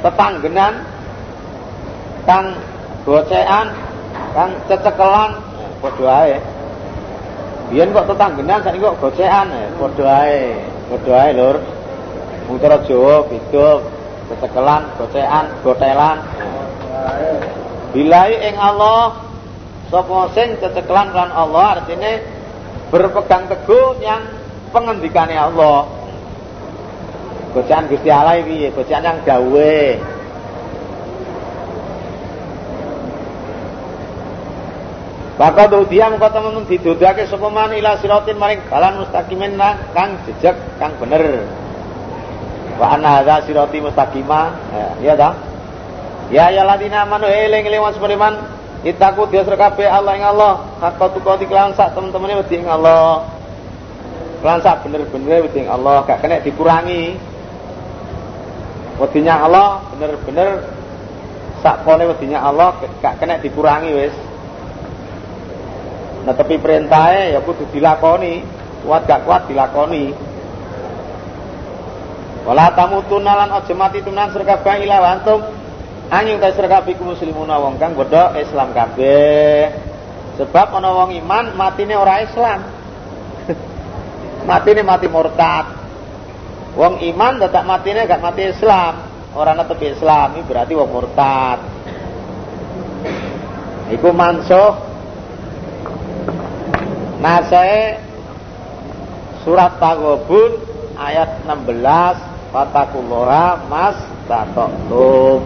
tetanggenan 0.00 0.80
kang 2.24 2.56
gocean, 3.04 3.66
kang 4.32 4.52
cecekelan, 4.64 5.36
padha 5.84 6.08
ae. 6.24 6.36
Biyen 7.68 7.92
kok 7.92 8.08
tetanggenan 8.08 8.64
sakniki 8.64 8.88
kok 8.88 9.00
gocean, 9.04 9.46
padha 9.76 10.24
ae. 10.24 10.56
Padha 10.88 11.14
ae, 11.20 11.30
Lur. 11.36 11.75
Mutara 12.46 12.78
Jawa 12.86 13.26
beda, 13.26 13.82
cecekelan, 14.30 14.82
gocean, 14.94 15.44
gotelan. 15.66 16.18
Bilai 17.90 18.38
ing 18.38 18.54
Allah 18.54 19.18
sapa 19.90 20.30
sing 20.34 20.54
ceceklan 20.62 21.10
kan 21.10 21.30
Allah 21.34 21.80
artinya 21.82 22.22
berpegang 22.94 23.50
teguh 23.50 23.98
yang 23.98 24.22
pengendikane 24.70 25.34
Allah. 25.34 25.90
Bacaan 27.50 27.88
Gusti 27.90 28.12
Allah 28.12 28.38
iki, 28.38 28.70
bacaan 28.70 29.02
yang 29.02 29.18
gawe. 29.26 29.78
Maka 35.36 35.68
dia 35.68 36.08
muka 36.08 36.32
temen 36.32 36.64
didodake 36.64 37.28
sapa 37.28 37.48
man 37.52 37.74
ila 37.74 38.00
siratin 38.00 38.40
maring 38.40 38.60
dalan 38.72 39.04
mustaqimin 39.04 39.60
kang 39.92 40.16
jejeg 40.24 40.56
kang 40.80 40.94
bener. 40.96 41.44
Wa 42.76 42.96
anna 42.96 43.20
hadza 43.20 43.48
sirati 43.48 43.80
mustaqima. 43.80 44.40
Ya, 44.72 44.86
iya 45.02 45.14
ta? 45.16 45.30
Ya 46.28 46.44
ya 46.50 46.62
ladina 46.66 47.06
amanu 47.06 47.30
eling-eling 47.30 47.80
was 47.80 47.96
beriman 48.02 48.34
Itaku 48.86 49.26
dia 49.32 49.42
serkabe 49.42 49.82
Allah 49.88 50.14
ing 50.14 50.22
Allah. 50.22 50.62
Hakka 50.78 51.16
tuka 51.16 51.40
diklan 51.42 51.74
sak 51.74 51.96
temen-temene 51.98 52.38
wedi 52.38 52.62
ing 52.62 52.70
Allah. 52.70 53.26
Kelan 54.38 54.60
sak 54.62 54.86
bener-bener 54.86 55.42
wedi 55.42 55.64
ing 55.64 55.68
Allah. 55.72 56.06
Gak 56.06 56.22
kena 56.22 56.38
dikurangi. 56.38 57.18
Wedinya 58.96 59.44
Allah 59.44 59.84
bener-bener 59.92 60.64
Sak 61.60 61.84
kone 61.84 62.04
wedinya 62.08 62.46
Allah 62.46 62.78
Gak 63.00 63.18
kena 63.18 63.40
dikurangi 63.40 63.90
wis. 63.90 64.14
Nah 66.22 66.34
tapi 66.34 66.58
perintahnya 66.58 67.38
ya 67.38 67.40
kudu 67.42 67.70
dilakoni, 67.70 68.42
kuat 68.82 69.06
gak 69.06 69.22
kuat 69.26 69.46
dilakoni. 69.46 70.10
Wala 72.46 72.70
tamutuna 72.78 73.34
lan 73.34 73.50
aja 73.58 73.74
mati 73.74 74.06
tunan 74.06 74.30
serkabeh 74.30 74.86
ila 74.86 75.18
antum 75.18 75.42
anjing 76.14 76.38
ta 76.38 76.54
serkabeh 76.54 76.94
muslimuna 77.02 77.58
wong 77.58 77.74
kang 77.82 77.98
bodho 77.98 78.38
Islam 78.38 78.70
kabeh. 78.70 79.74
Sebab 80.38 80.78
ana 80.78 80.94
wong 80.94 81.10
iman 81.26 81.58
matine 81.58 81.98
ora 81.98 82.22
Islam. 82.22 82.62
matine 84.50 84.86
mati 84.86 85.10
murtad. 85.10 85.66
Wong 86.78 87.02
iman 87.02 87.42
tetap 87.42 87.66
matine 87.66 88.06
gak 88.06 88.20
mati 88.20 88.52
Islam, 88.52 89.00
ora 89.32 89.56
netepi 89.56 89.96
Islam, 89.96 90.36
ini 90.36 90.44
berarti 90.44 90.72
wong 90.76 90.90
murtad. 90.92 91.58
Iku 93.96 94.12
mansuh 94.12 94.76
Nasai 97.16 97.96
surat 99.40 99.80
Tagobun 99.80 100.60
ayat 101.00 101.48
16 101.48 102.35
Fatakullaha 102.54 103.58
mas 103.70 103.98
tatoktum 104.30 105.42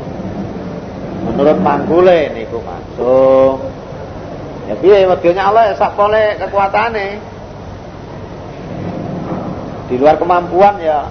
Menurut 1.20 1.58
panggule 1.60 2.32
niku 2.32 2.58
masuk 2.64 3.70
Ya 4.70 4.78
piye 4.78 5.02
wedine 5.02 5.42
Allah 5.42 5.66
ya 5.66 5.74
sak 5.74 5.98
pole 5.98 6.38
kekuatane. 6.38 7.18
Di 9.90 9.98
luar 9.98 10.14
kemampuan 10.14 10.78
ya 10.78 11.10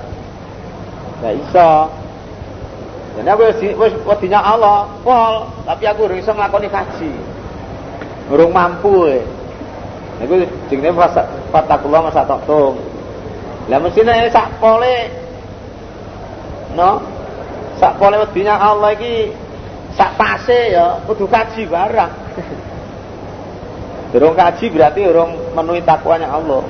ya 1.19 1.35
iso. 1.35 1.71
Jadi 3.19 3.27
aku 3.27 3.43
wis 3.51 3.93
wedine 4.07 4.39
Allah, 4.39 4.87
pol, 5.03 5.43
tapi 5.67 5.83
aku 5.91 6.07
ora 6.07 6.15
iso 6.15 6.31
nglakoni 6.31 6.71
kaji. 6.71 7.11
Urung 8.31 8.55
mampu 8.55 9.11
e. 9.11 9.19
Niku 10.23 10.39
jenenge 10.71 10.95
fatakullah 11.51 11.99
masa 12.07 12.23
taktum. 12.23 12.79
Lah 13.67 13.79
mesine 13.83 14.31
sak 14.31 14.55
pole 14.63 15.11
no 16.75 17.01
sak 17.79 17.95
pole 17.97 18.19
wedine 18.19 18.51
Allah 18.51 18.91
iki 18.93 19.31
sak 19.95 20.19
pase 20.19 20.75
ya 20.75 20.99
kudu 21.07 21.25
kaji 21.25 21.65
barang. 21.65 22.11
Durung 24.09 24.33
kaji 24.33 24.65
berarti 24.73 25.01
urung 25.05 25.53
menuhi 25.53 25.85
takwanya 25.85 26.33
Allah. 26.33 26.65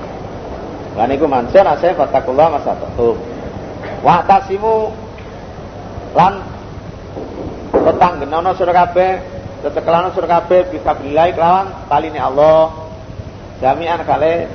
Lah 1.00 1.06
niku 1.08 1.24
mansur 1.24 1.64
asih 1.64 1.96
fatakullah 1.96 2.52
masa 2.52 2.76
taktum. 2.76 3.16
Wa 4.04 4.24
tasimu 4.28 4.92
lan 6.16 6.44
petang 7.72 8.20
genono 8.20 8.52
sira 8.58 8.74
kabeh 8.76 9.12
tetekelana 9.64 10.10
sira 10.12 10.28
kabeh 10.28 10.68
bisa 10.74 10.92
bilai 11.00 11.32
kelawan 11.32 11.88
taline 11.88 12.20
Allah 12.20 12.74
jami'an 13.62 14.02
kali 14.04 14.50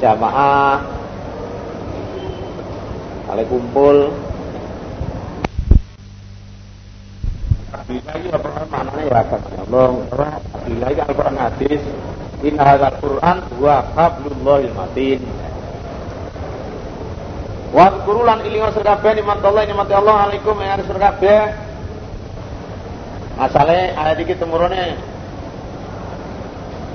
jamaah 0.00 0.80
kali 3.30 3.44
kumpul 3.46 4.10
Bilahi 7.84 8.26
Al-Quran 8.32 8.66
maknanya 8.72 9.02
ya 9.04 9.16
akan 9.28 9.40
Allah 9.68 9.88
Bilahi 10.64 10.98
Al-Quran 11.04 11.36
hadis 11.36 11.82
In 12.40 12.56
al-Quran 12.56 13.36
Wa 13.60 13.76
qablullahil 13.92 14.72
matin 14.72 15.20
Wa 17.76 17.92
kurulan 18.08 18.40
ilingan 18.48 18.72
sergabe 18.72 19.12
Nimat 19.20 19.44
Allah 19.44 19.62
Nimat 19.68 19.88
Allah 19.92 20.16
Alaikum 20.32 20.56
Yang 20.64 20.72
ada 20.80 20.84
sergabe 20.88 21.34
Masalahnya 23.36 23.84
ayat 24.00 24.16
ini 24.24 24.34
temurunnya 24.40 24.86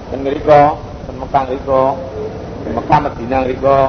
Dan 0.09 0.19
ngeriko 0.25 0.61
Mekah 1.09 1.45
riko 1.53 1.83
Mekah 2.65 2.99
Madinah 3.05 3.41
riko 3.45 3.79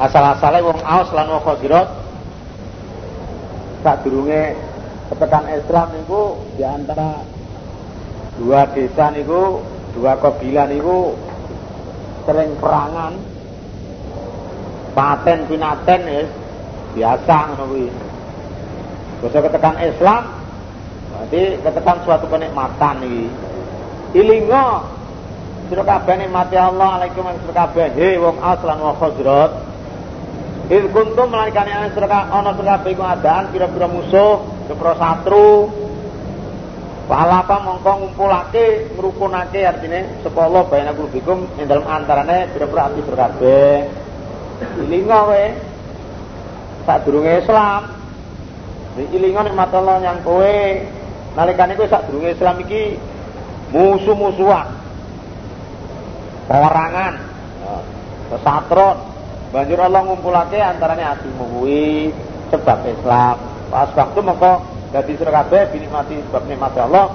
asal-asale 0.00 0.64
wong 0.64 0.80
Aus 0.80 1.12
lan 1.12 1.28
wong 1.28 1.44
Khazraj 1.44 1.88
sadurunge 3.84 4.69
ketekan 5.10 5.44
Islam 5.50 5.86
niku 5.98 6.38
di 6.54 6.62
antara 6.62 7.26
dua 8.38 8.70
desa 8.70 9.10
niku 9.10 9.60
dua 9.98 10.14
kabilah 10.16 10.66
niku 10.70 11.18
sering 12.24 12.54
perangan. 12.62 13.14
Paten 14.90 15.46
pinaten 15.46 16.00
ya 16.02 16.22
biasa 16.94 17.36
ngono 17.54 17.64
kuwi. 17.70 17.86
Bisa 19.22 19.38
ketekan 19.38 19.78
Islam 19.82 20.22
berarti 21.10 21.42
ketekan 21.62 21.98
suatu 22.02 22.26
kenikmatan 22.26 22.96
iki. 23.06 23.26
Ilingo 24.18 24.98
Sira 25.70 25.86
kabeh 25.86 26.18
nikmati 26.18 26.58
Allah 26.58 26.98
alaikum 26.98 27.30
sira 27.46 27.54
kabeh. 27.54 27.94
He 27.94 28.18
wong 28.18 28.42
aslan 28.42 28.82
wa 28.82 28.90
khazrat. 28.98 29.70
Il 30.66 30.90
kuntum 30.90 31.30
melalikane 31.30 31.70
ana 31.70 31.94
sira 31.94 32.10
ana 32.10 32.50
sira 32.58 32.82
kabeh 32.82 32.90
iku 32.98 33.06
adaan 33.06 33.54
pira-pira 33.54 33.86
musuh, 33.86 34.49
pira 34.74 34.94
satru. 34.98 35.70
Palapa 37.10 37.58
mongko 37.66 37.90
ngumpulake 37.90 38.94
ngrukunake 38.94 39.66
artine 39.66 40.22
sepolo 40.22 40.62
baina 40.70 40.94
kulubikum 40.94 41.42
ing 41.58 41.66
dalem 41.66 41.82
antarane 41.90 42.46
pira-pira 42.54 42.86
ati 42.86 43.00
sira 43.02 43.16
kabeh. 43.26 43.74
Ilinga 44.86 45.18
kowe 45.26 45.44
sadurunge 46.86 47.32
Islam. 47.42 47.82
Ilinga 49.10 49.40
nikmat 49.50 49.74
Allah 49.74 49.98
yang 50.06 50.22
kowe 50.22 50.54
nalikane 51.34 51.74
kowe 51.74 51.90
sadurunge 51.90 52.30
Islam 52.38 52.62
iki 52.62 52.94
musuh-musuhan 53.74 54.66
perangan 56.50 57.14
kesatron 58.30 58.96
banjur 59.54 59.78
Allah 59.78 60.02
ngumpulake 60.06 60.58
antaranya 60.58 61.14
hatimu 61.14 61.58
kuwi 61.58 62.10
sebab 62.50 62.78
Islam 62.86 63.38
pas 63.70 63.88
waktu 63.94 64.18
mengko 64.18 64.66
dadi 64.90 65.14
sira 65.14 65.30
kabeh 65.30 65.70
binikmati 65.70 66.18
sebab 66.28 66.42
nikmat 66.50 66.74
Allah. 66.76 67.14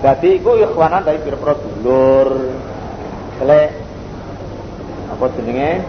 Dadi 0.00 0.40
iku 0.40 0.56
ikhwanan 0.56 1.04
dari 1.04 1.20
pira-pira 1.20 1.54
dulur. 1.60 2.28
Kele 3.40 3.62
apa 5.12 5.24
jenenge? 5.36 5.84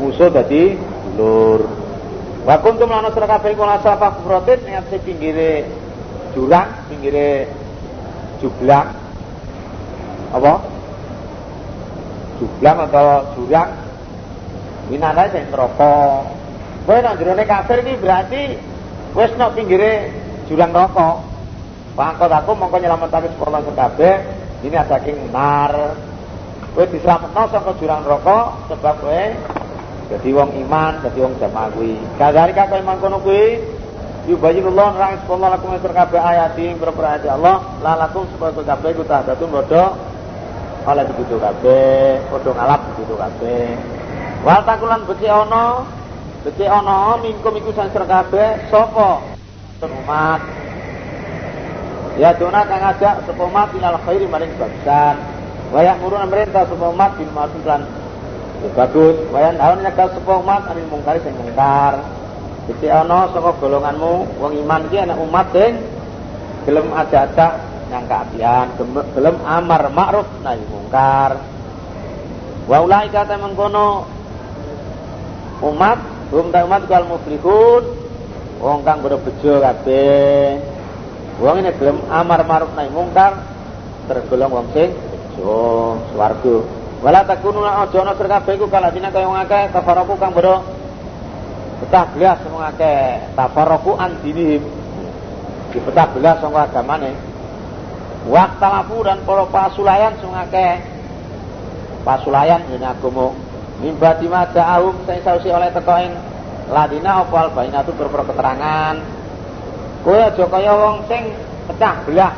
Musuh 0.00 0.32
dadi 0.32 0.76
dulur. 1.14 1.68
Wa 2.48 2.56
kuntum 2.64 2.88
lana 2.88 3.12
sira 3.12 3.28
kabeh 3.28 3.52
iku 3.52 3.64
nasa 3.68 4.00
kufratin? 4.00 4.64
Ing 4.64 4.74
atase 4.80 4.96
pinggire 5.04 5.68
jurang 6.32 6.68
pinggire 6.88 7.52
jublang. 8.40 8.96
Apa? 10.32 10.64
Jublang 12.40 12.76
atau 12.88 13.36
jurang. 13.36 13.70
Winana 14.88 15.28
sing 15.30 15.44
neraka. 15.52 16.24
Kowe 16.88 16.96
nek 16.98 17.20
jerone 17.20 17.44
kafir 17.44 17.84
iki 17.84 18.00
berarti 18.00 18.42
wis 19.14 19.32
nek 19.34 19.54
pinggire 19.58 20.10
jurang 20.46 20.70
neraka 20.70 21.18
pangkot 21.98 22.30
aku 22.30 22.50
mongko 22.54 22.76
nyelametake 22.78 23.28
sekolah 23.34 23.60
kabeh 23.74 24.14
ini 24.62 24.76
saking 24.86 25.34
nar 25.34 25.98
kowe 26.74 26.84
diselametno 26.86 27.42
saka 27.50 27.70
jurang 27.82 28.06
neraka 28.06 28.54
sebab 28.70 28.94
kowe 29.02 29.22
jadi 30.10 30.28
wong 30.34 30.50
iman 30.66 30.98
jadi 31.06 31.18
wong 31.22 31.38
jamaah 31.38 31.70
kuwi. 31.70 31.94
Kadari 32.18 32.50
kakek 32.50 32.82
mangkono 32.82 33.22
kuwi 33.22 33.62
yubayyinullah 34.26 34.98
nerang 34.98 35.22
sekolah 35.22 35.54
lakum 35.54 35.70
kabeh 35.78 36.18
ayat 36.18 36.58
ing 36.58 36.82
berperaya 36.82 37.38
Allah 37.38 37.62
lalakum 37.78 38.26
supaya 38.34 38.50
kabeh 38.54 38.90
ku 38.98 39.06
tahdatun 39.06 39.48
bodoh 39.54 39.94
oleh 40.80 41.04
begitu 41.14 41.38
kabeh 41.38 42.18
padha 42.26 42.50
ngalap 42.50 42.80
begitu 42.94 43.14
kabeh. 43.14 43.66
Wal 44.42 44.60
takulan 44.66 45.04
beci 45.06 45.26
ana 45.30 45.84
beci 46.40 46.64
ana 46.64 47.20
mingkum 47.20 47.52
iku 47.60 47.70
sang 47.76 47.92
kabeh 47.92 48.70
sapa 48.72 49.20
umat 49.80 50.40
Ya 52.20 52.36
dona 52.36 52.68
kang 52.68 52.84
ngajak 52.84 53.24
sapa 53.24 53.42
umat 53.48 53.72
ilal 53.72 53.96
khairi 54.04 54.28
maring 54.28 54.52
bagusan. 54.60 55.16
Wayak 55.72 56.04
muruna 56.04 56.28
merintah 56.28 56.68
sapa 56.68 56.92
umat 56.92 57.16
bil 57.16 57.32
ma'ruf 57.32 57.64
lan 57.64 57.88
bagus. 58.76 59.16
Wayan 59.32 59.56
haun 59.56 59.80
nyegah 59.80 60.12
sapa 60.12 60.32
umat 60.42 60.68
anil 60.68 60.84
mungkar 60.92 61.16
sing 61.24 61.32
mungkar. 61.38 62.02
Jadi 62.68 62.86
ana 62.92 63.30
saka 63.32 63.56
golonganmu 63.56 64.36
wong 64.36 64.52
iman 64.52 64.80
iki 64.92 65.00
ana 65.00 65.16
umat 65.16 65.48
sing 65.54 65.80
gelem 66.68 66.92
ajak-ajak 66.92 67.52
yang 67.88 68.04
keapian, 68.06 68.66
gelem 69.16 69.36
amar 69.48 69.82
ma'ruf 69.88 70.28
nahi 70.44 70.60
mungkar. 70.68 71.40
Wa 72.68 72.84
ulaika 72.84 73.24
ta 73.24 73.40
mengkono 73.40 74.04
umat, 75.64 75.98
hum 76.30 76.54
ta 76.54 76.66
umat 76.66 76.86
kal 76.86 77.06
muflihun, 77.10 77.82
wong 78.62 78.80
kang 78.86 79.02
bejo 79.02 79.52
kabeh. 79.58 80.62
Wong 81.40 81.56
ini 81.64 81.72
gelem 81.80 82.04
amar 82.12 82.44
ma'ruf 82.44 82.76
nahi 82.76 82.92
mungkar 82.92 83.42
tergolong 84.06 84.52
wong 84.52 84.66
sing 84.74 84.90
bejo 84.94 85.54
swarga. 86.14 86.56
Wala 87.00 87.24
takunu 87.24 87.64
la 87.64 87.84
aja 87.84 88.04
ana 88.04 88.12
kabeh 88.14 88.60
iku 88.60 88.68
kaladina 88.68 89.08
kaya 89.08 89.24
wong 89.24 89.40
akeh 89.40 89.72
kafaraku 89.72 90.20
kang 90.20 90.36
bedo 90.36 90.60
pecah 91.80 92.12
belas 92.12 92.38
wong 92.44 92.60
akeh 92.60 93.32
tafarraqu 93.32 93.96
an 93.96 94.20
dinihim 94.20 94.62
dipecah 95.72 96.12
belas 96.12 96.44
saka 96.44 96.60
agamane 96.68 97.30
Waktalafu 98.28 99.00
dan 99.00 99.24
para 99.24 99.48
pasulayan 99.48 100.20
sing 100.20 100.28
akeh. 100.28 100.84
Pasulayan 102.04 102.68
dene 102.68 102.84
agama. 102.84 103.32
Mimba 103.80 104.12
dimada 104.20 104.60
aum 104.76 104.92
sing 105.08 105.24
sausi 105.24 105.48
oleh 105.48 105.72
tekoin 105.72 106.12
ladina 106.68 107.24
apa 107.24 107.48
albainatu 107.48 107.96
berpro 107.96 108.28
keterangan. 108.28 109.00
Kowe 110.04 110.20
aja 110.20 110.44
kaya 110.44 110.72
wong 110.76 111.08
sing 111.08 111.32
pecah 111.64 111.96
belah. 112.04 112.34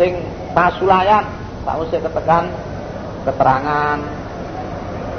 Sing 0.00 0.16
pasulayan 0.56 1.28
sausi 1.68 2.00
ketekan 2.00 2.48
keterangan 3.28 4.00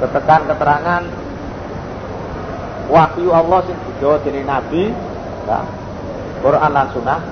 ketekan 0.02 0.42
keterangan 0.50 1.02
wahyu 2.90 3.30
Allah 3.30 3.62
sing 3.62 3.78
digawa 3.86 4.18
dening 4.26 4.42
nabi 4.42 4.90
ya. 5.46 5.62
Quran 6.42 6.70
lan 6.74 6.90
sunah 6.90 7.22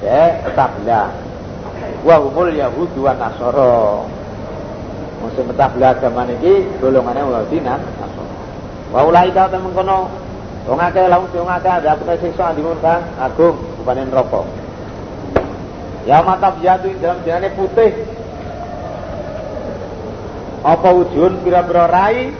ya 0.00 0.40
pecah 0.48 0.68
belah 0.80 1.08
wa 2.08 2.16
humul 2.24 2.48
yahudu 2.56 3.04
wa 3.04 3.12
nasara 3.12 4.08
musim 5.22 5.46
betah 5.46 5.70
belah 5.70 5.94
agama 5.94 6.26
niki 6.26 6.66
golongane 6.82 7.22
Yahudi 7.22 7.58
nan 7.62 7.80
wa 8.90 9.00
ulai 9.06 9.30
ka 9.30 9.46
temen 9.48 9.70
wong 10.66 10.78
akeh 10.78 11.06
wong 11.10 11.50
akeh 11.50 11.72
ada 11.72 11.94
apa 11.94 12.14
siksa 12.18 12.54
di 12.54 12.62
murka 12.62 13.02
agung 13.18 13.58
rupane 13.82 14.06
neraka. 14.06 14.46
Ya 16.06 16.22
mata 16.22 16.54
biadu 16.54 16.90
dalam 17.02 17.18
jenane 17.26 17.50
putih. 17.54 17.94
Apa 20.62 20.88
ujun 20.94 21.42
pira-pira 21.42 21.90
rai? 21.90 22.30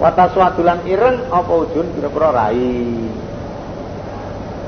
Wataswadulan 0.00 0.84
ireng 0.84 1.32
apa 1.32 1.52
ujun 1.64 1.88
pira-pira 1.96 2.28
rai? 2.32 2.68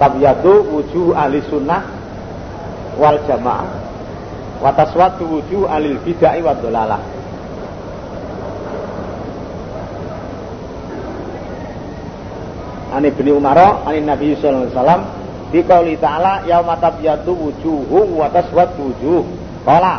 Tabiatu 0.00 0.54
wujuh 0.72 1.12
ahli 1.12 1.44
sunnah 1.48 1.84
wal 2.96 3.20
jamaah 3.28 3.83
wa 4.64 4.72
taswatu 4.72 5.28
wujuh 5.28 5.68
alil 5.68 6.00
bid'ah 6.00 6.40
wa 6.40 6.56
dhalalah 6.56 7.02
Ani 12.94 13.10
bin 13.10 13.26
Umar 13.34 13.58
ani 13.84 14.06
Nabi 14.06 14.38
sallallahu 14.38 14.70
alaihi 14.70 14.78
wasallam 14.78 15.02
di 15.50 15.60
qauli 15.66 15.98
ta'ala 15.98 16.46
yauma 16.46 16.78
tabyatu 16.78 17.34
wujuhu 17.34 18.16
wa 18.16 18.30
taswatu 18.30 18.88
wujuh 18.88 19.26
qala 19.66 19.98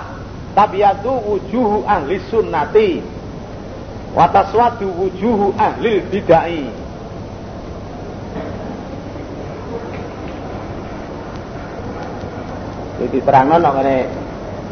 tabyatu 0.56 1.12
wujuhu 1.28 1.84
ahli 1.84 2.24
sunnati. 2.32 3.04
Wa 4.16 4.32
taswatu 4.32 4.88
wujuhu 4.88 5.52
ahli 5.60 6.00
bid'ah 6.08 6.48
diterangno 13.12 13.60
ngene 13.60 14.25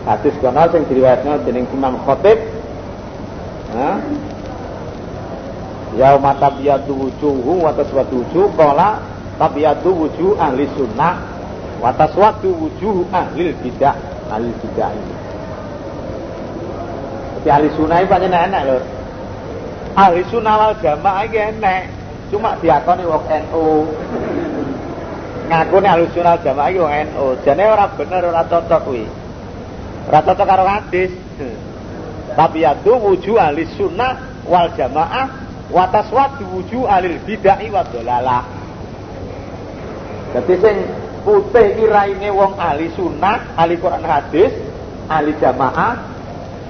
hadis 0.04 0.36
kono 0.44 0.68
sing 0.72 0.84
diriwayatno 0.92 1.44
dening 1.48 1.68
Imam 1.72 1.96
Khatib. 2.04 2.40
Ha? 3.74 3.90
Yauma 5.94 6.34
tabyatu 6.42 6.92
wujuhu 6.92 7.64
wa 7.64 7.72
taswatu 7.72 8.26
wujuh 8.26 8.50
qala 8.58 9.00
tabyatu 9.38 9.94
wujuh 9.94 10.34
ahli 10.42 10.66
sunnah 10.74 11.22
wa 11.78 11.94
taswatu 11.94 12.50
wujuh 12.50 13.06
ahli 13.14 13.54
bidah 13.62 13.96
ahli 14.34 14.50
bidah 14.58 14.90
ini. 14.92 15.16
Jadi 17.44 17.50
ahli 17.50 17.68
sunnah 17.78 17.98
ini 18.02 18.10
banyak 18.10 18.32
enak 18.32 18.62
lho. 18.66 18.78
Ahli 19.94 20.22
sunnah 20.34 20.54
wal 20.58 20.76
jamaah 20.82 21.24
iki 21.30 21.40
enak. 21.40 21.82
Cuma 22.34 22.58
diakoni 22.58 23.06
wong 23.06 23.24
NU 23.30 23.66
ngaku 25.44 25.76
nih 25.86 25.92
alusional 25.94 26.38
jamaah 26.42 26.74
yo 26.74 26.86
NU. 26.90 27.26
Jane 27.46 27.64
ora 27.70 27.86
bener 27.94 28.22
ora 28.26 28.42
cocok 28.50 28.82
kuwi. 28.90 29.23
Cocok 30.08 30.46
karo 30.48 30.66
hadis. 30.68 31.12
Tapi 32.34 32.66
ya 32.66 32.74
tu 32.82 32.98
wuju 32.98 33.38
ahli 33.38 33.70
sunnah 33.78 34.42
wal 34.50 34.74
jamaah 34.74 35.28
wa 35.70 35.86
taswadu 35.94 36.50
wuju 36.50 36.90
ahli 36.90 37.22
bid'ah 37.22 37.62
wa 37.70 37.82
dolalah. 37.86 38.44
Dadi 40.34 40.56
sing 40.58 40.78
putih 41.22 41.78
iki 41.78 41.86
raine 41.86 42.34
wong 42.34 42.58
ahli 42.58 42.90
sunnah, 42.98 43.54
ahli 43.54 43.78
Quran 43.78 44.02
hadis, 44.02 44.50
ahli 45.06 45.38
jamaah, 45.38 45.94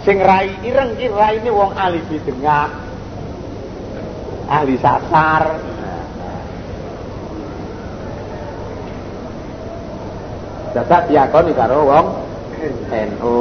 sing 0.04 0.20
rai 0.20 0.52
ireng 0.68 1.00
iki 1.00 1.08
raine 1.08 1.48
wong 1.48 1.72
ahli 1.80 2.04
bid'ah, 2.12 2.68
ahli 4.52 4.76
sasar, 4.84 5.44
Dadak 10.74 11.06
diakoni 11.06 11.54
karo 11.54 11.86
wong 11.86 12.33
NU. 12.72 13.36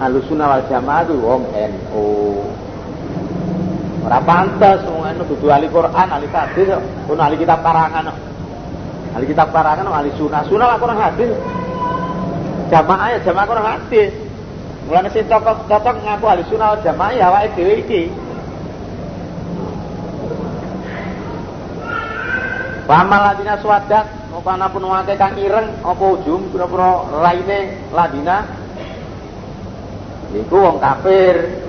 Alusuna 0.00 0.44
wal 0.56 0.64
Jamaah 0.66 1.04
itu 1.06 1.14
wong 1.20 1.42
NU. 1.52 2.08
Ora 4.06 4.18
pantes 4.24 4.80
wong 4.88 5.04
NU 5.14 5.22
dudu 5.28 5.46
ahli 5.52 5.68
Quran, 5.68 6.08
ahli 6.08 6.26
hadis, 6.32 6.68
ono 7.06 7.20
ahli 7.20 7.36
kitab 7.36 7.60
karangan. 7.60 8.10
Ahli 9.14 9.26
kitab 9.28 9.52
karangan 9.52 9.86
ahli 9.90 10.10
sunah. 10.16 10.42
Sunah 10.48 10.80
Quran 10.80 10.98
hadis. 10.98 11.30
Jamaah 12.70 13.06
ya 13.14 13.18
jamaah 13.26 13.46
Quran 13.46 13.66
hadis. 13.66 14.10
Mulane 14.88 15.08
sing 15.14 15.26
cocok 15.30 15.96
ngaku 16.02 16.24
ahli 16.26 16.42
sunah 16.50 16.74
wal 16.74 16.82
Jamaah 16.82 17.12
ya 17.14 17.30
awake 17.30 17.54
dhewe 17.54 17.74
iki. 17.84 18.02
Pamal 22.90 23.22
ladina 23.22 23.54
Mupana 24.30 24.70
pun 24.70 24.86
wake 24.86 25.18
kang 25.18 25.34
ireng 25.42 25.82
apa 25.82 26.04
ujung 26.06 26.54
pira-pira 26.54 27.02
raine 27.18 27.90
ladina. 27.90 28.46
Iku 30.30 30.54
wong 30.54 30.78
kafir. 30.78 31.66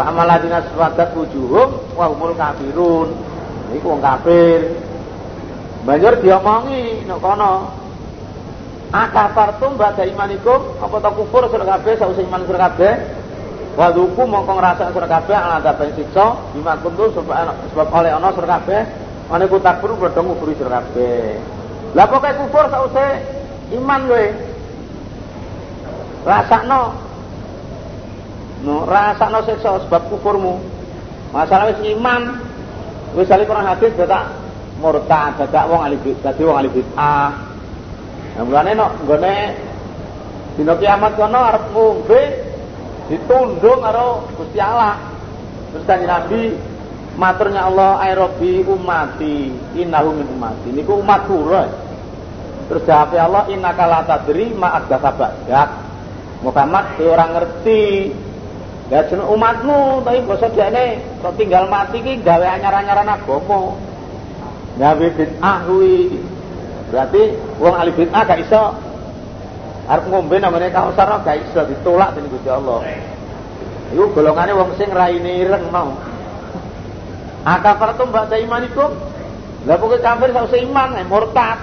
Pak 0.00 0.08
ladina 0.16 0.64
swadat 0.72 1.12
wujuhum 1.12 1.92
wa 1.92 2.08
humul 2.08 2.32
kafirun. 2.32 3.12
Iku 3.76 3.84
wong 3.84 4.00
kafir. 4.00 4.80
Banjur 5.84 6.24
diomongi 6.24 7.04
nek 7.04 7.20
kono. 7.20 7.76
Akafartum 8.90 9.76
ba'da 9.76 10.08
imanikum 10.08 10.80
apa 10.82 10.96
ta 10.98 11.14
kufur 11.14 11.46
sira 11.52 11.68
kabeh 11.68 12.00
sausé 12.00 12.24
iman 12.24 12.48
sira 12.48 12.64
kabeh. 12.72 12.92
Wa 13.76 13.92
duku 13.92 14.24
mongko 14.24 14.56
ngrasakake 14.56 14.96
sira 14.96 15.08
kabeh 15.20 15.36
ana 15.36 15.60
ben 15.60 15.92
siksa 15.92 16.32
bima 16.56 16.80
kuntu 16.80 17.12
sebab 17.12 17.86
oleh 17.92 18.08
ana 18.08 18.32
sira 18.32 18.48
kabeh 18.56 19.09
Ane 19.30 19.46
ku 19.46 19.62
takfur 19.62 19.94
padha 19.94 20.20
nguburi 20.26 20.58
sira 20.58 20.82
kabeh. 20.82 21.38
Lah 21.94 22.06
pokoke 22.10 22.34
kufur 22.34 22.66
sause 22.66 23.06
iman 23.78 24.00
kowe. 24.10 24.26
Rasakno. 26.26 26.82
No, 28.66 28.84
rasakno 28.90 29.38
siksa 29.46 29.86
sebab 29.86 30.02
kufurmu. 30.10 30.58
Masalah 31.30 31.70
wis 31.70 31.80
iman. 31.94 32.42
Wis 33.14 33.30
ali 33.30 33.46
Quran 33.46 33.70
hadis 33.70 33.94
dadak 33.94 34.34
murtad, 34.82 35.38
dadak 35.38 35.64
wong 35.70 35.82
ahli 35.82 35.98
dadi 36.22 36.42
wong 36.42 36.56
ahli 36.58 36.70
bid'ah. 36.70 37.30
Nah, 38.34 38.42
mulane 38.46 38.72
nek 38.74 38.90
nggone 39.06 39.34
dina 40.58 40.74
kiamat 40.78 41.12
kono 41.18 41.38
arep 41.38 41.64
ngombe 41.74 42.20
ditundung 43.10 43.78
karo 43.82 44.26
Gusti 44.38 44.58
Allah. 44.58 44.98
Terus 45.70 45.86
kanjeng 45.86 46.10
Nabi 46.10 46.42
maturnya 47.20 47.68
Allah 47.68 48.00
aerobi 48.00 48.64
umati 48.64 49.52
innahu 49.76 50.16
min 50.16 50.26
umati 50.32 50.72
niku 50.72 51.04
umat 51.04 51.28
kula 51.28 51.68
terus 52.72 52.86
jawab 52.88 53.12
Allah 53.12 53.44
innaka 53.52 53.84
la 53.84 54.00
tadri 54.06 54.54
ma 54.54 54.78
adza 54.78 54.96
ba'dak. 54.96 55.90
Muhammad 56.40 56.96
kowe 56.96 57.10
ora 57.10 57.26
ngerti. 57.34 58.14
Ya 58.90 59.06
jeneng 59.06 59.30
umatmu 59.30 60.02
tapi 60.02 60.18
basa 60.26 60.50
dene 60.50 60.98
kok 61.22 61.38
tinggal 61.38 61.70
mati 61.70 62.02
ki 62.02 62.26
gawe 62.26 62.42
anyar-anyaran 62.42 63.06
agama? 63.06 63.78
Gawe 64.78 65.06
bid'ah 65.14 65.58
kuwi. 65.66 66.18
Berarti 66.90 67.22
wong 67.62 67.74
ahli 67.74 67.90
bid'ah 67.94 68.22
gak 68.26 68.42
iso. 68.42 68.74
Arep 69.86 70.10
ngombe 70.10 70.42
namanya 70.42 70.74
kausar 70.74 71.22
gak 71.22 71.38
iso 71.38 71.62
ditolak 71.70 72.18
dening 72.18 72.34
Gusti 72.34 72.50
Allah. 72.50 72.82
Iku 73.94 74.10
golongane 74.10 74.54
wong 74.58 74.74
sing 74.74 74.90
raine 74.90 75.38
ireng 75.38 75.70
mau. 75.70 75.94
Akafartum 77.40 78.12
ba'da 78.12 78.36
imanikum? 78.36 78.92
Lah 79.68 79.76
pokoke 79.76 80.00
kafir 80.00 80.32
sak 80.32 80.56
iman, 80.56 80.96
eh, 80.96 81.04
murtad. 81.04 81.58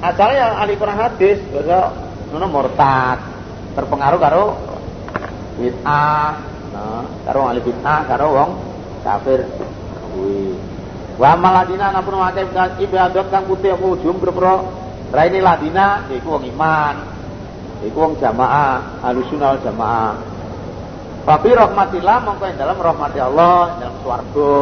Asalnya 0.00 0.36
yang 0.48 0.52
ahli 0.64 0.74
Quran 0.80 0.98
hadis, 0.98 1.38
besok 1.52 1.88
ngono 2.32 2.46
murtad. 2.48 3.18
Terpengaruh 3.76 4.20
karo 4.20 4.44
bid'ah, 5.60 6.30
nah, 6.72 7.04
karo 7.28 7.40
ahli 7.48 7.60
bid'ah, 7.60 8.00
karo 8.08 8.26
wong 8.32 8.50
kafir. 9.04 9.44
Kuwi. 10.12 10.56
Wa 11.20 11.36
maladina 11.36 11.92
napun 11.92 12.16
makai 12.16 12.48
ibadat 12.80 13.28
kang 13.28 13.44
putih 13.44 13.76
apa 13.76 13.84
ujung 13.84 14.16
berpro 14.16 14.72
raine 15.12 15.44
ladina 15.44 16.08
iku 16.08 16.40
wong 16.40 16.44
iman. 16.56 16.96
Iku 17.84 17.96
wong 17.96 18.14
jamaah, 18.16 19.04
alusunal 19.04 19.60
jamaah. 19.60 20.31
Tapi 21.22 21.48
rahmatillah 21.54 22.16
mongko 22.26 22.44
ing 22.50 22.58
dalam 22.58 22.78
rahmati 22.82 23.18
Allah, 23.22 23.78
dalam 23.78 23.94
swarga. 24.02 24.58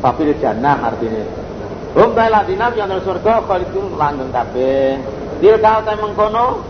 Tapi 0.00 0.20
di 0.24 0.34
jannah 0.40 0.78
artinya. 0.88 1.24
Hum 1.92 2.16
ta 2.16 2.32
ladina 2.32 2.72
yang 2.72 2.88
dalam 2.88 3.04
surga 3.04 3.44
khalidun 3.44 4.00
langgeng 4.00 4.32
kabeh. 4.32 4.96
Dil 5.42 5.56
kau 5.60 5.80
ta 5.84 5.92
mengkono 6.00 6.64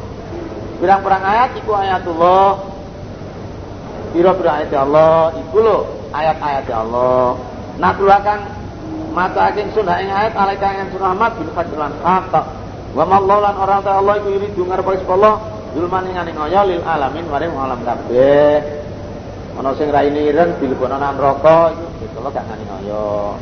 pirang-pirang 0.82 1.22
ayat 1.22 1.50
iku 1.54 1.72
ayatullah. 1.76 2.50
Pira-pira 4.10 4.50
ayat 4.58 4.72
Allah 4.74 5.36
iku 5.36 5.58
lho 5.62 5.78
ayat-ayat 6.10 6.66
Allah. 6.72 7.36
Natulakan 7.78 8.40
mata 9.14 9.52
aking 9.52 9.70
sunah 9.76 10.02
ing 10.02 10.10
ayat 10.10 10.34
alaika 10.34 10.66
ing 10.82 10.90
sunah 10.96 11.14
mat 11.14 11.36
bil 11.38 11.52
fadlan 11.54 11.94
haqq. 12.02 12.34
Wa 12.96 13.04
mallahu 13.04 13.38
lan 13.38 13.54
ora 13.54 13.78
ta 13.84 14.02
Allah 14.02 14.18
iku 14.18 14.34
iri 14.34 14.48
dungar 14.56 14.82
pa 14.82 14.96
Allah 14.96 15.57
Zulman 15.76 16.08
ing 16.08 16.16
ning 16.16 16.34
ngoyo 16.36 16.60
lil 16.64 16.82
alamin 16.84 17.26
maring 17.28 17.52
alam 17.52 17.80
kabeh. 17.84 18.56
Ana 19.58 19.74
sing 19.74 19.90
raine 19.92 20.30
ireng 20.30 20.56
dilebono 20.62 20.96
nang 20.96 21.18
neraka 21.18 21.74
iku 22.00 22.22
Allah 22.22 22.32
gak 22.32 22.46
ngani 22.46 22.64
ngoyo. 22.64 23.36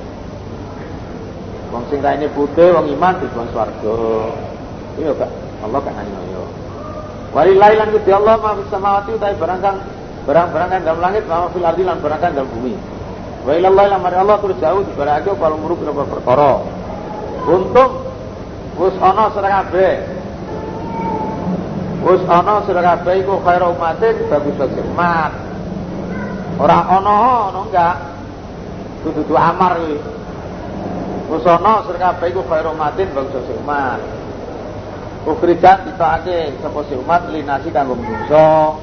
Wong 1.70 1.84
sing 1.92 2.00
raine 2.02 2.26
putih 2.34 2.72
wong 2.74 2.90
iman 2.90 3.14
dilebono 3.22 3.46
swarga. 3.54 3.98
Iya 4.98 5.10
gak 5.14 5.30
Allah 5.62 5.78
gak 5.84 5.94
ngani 5.94 6.10
ngoyo. 6.10 6.42
Walillahi 7.36 7.74
lan 7.78 7.88
Gusti 7.92 8.10
Allah 8.10 8.34
ma 8.40 8.56
fis 8.58 8.68
samawati 8.72 9.10
utawi 9.12 9.34
barang 9.36 9.60
kang 9.60 9.76
barang-barang 10.24 10.68
kang 10.72 10.82
dalam 10.82 11.00
langit 11.04 11.22
wa 11.30 11.46
fil 11.52 11.68
ardi 11.68 11.82
lan 11.84 12.00
barang 12.00 12.20
kang 12.24 12.32
dalam 12.34 12.48
bumi. 12.48 12.74
Wa 13.46 13.52
ilallahi 13.54 13.88
lan 13.92 14.00
mari 14.02 14.16
Allah 14.18 14.36
terus 14.42 14.58
jauh 14.58 14.82
dibarake 14.82 15.30
kalau 15.36 15.56
muruk 15.60 15.78
perkara. 15.84 16.64
Untung 17.46 18.02
wis 18.82 18.96
ana 18.98 19.30
sira 19.30 19.48
kabeh 19.62 20.15
Wis 22.06 22.22
ana 22.30 22.62
sira 22.62 22.86
kabeh 22.86 23.26
iku 23.26 23.42
khairu 23.42 23.74
umatin 23.74 24.14
bagus 24.30 24.54
bagus 24.54 24.78
umat. 24.94 25.34
Ora 26.62 26.86
ana 26.86 27.14
ana 27.50 27.60
enggak. 27.66 27.96
Kudu 29.02 29.34
amar 29.34 29.74
kuwi. 29.82 29.98
Wis 31.34 31.42
ana 31.50 31.82
sira 31.82 31.98
kabeh 31.98 32.30
iku 32.30 32.46
khairu 32.46 32.78
umatin 32.78 33.10
bagus 33.10 33.34
bagus 33.34 33.58
umat. 33.58 33.98
Ukrijat 35.26 35.82
ditake 35.82 36.54
sapa 36.62 36.80
si 36.86 36.94
umat 36.94 37.26
linasi 37.26 37.74
kanggo 37.74 37.98
manungsa. 37.98 38.78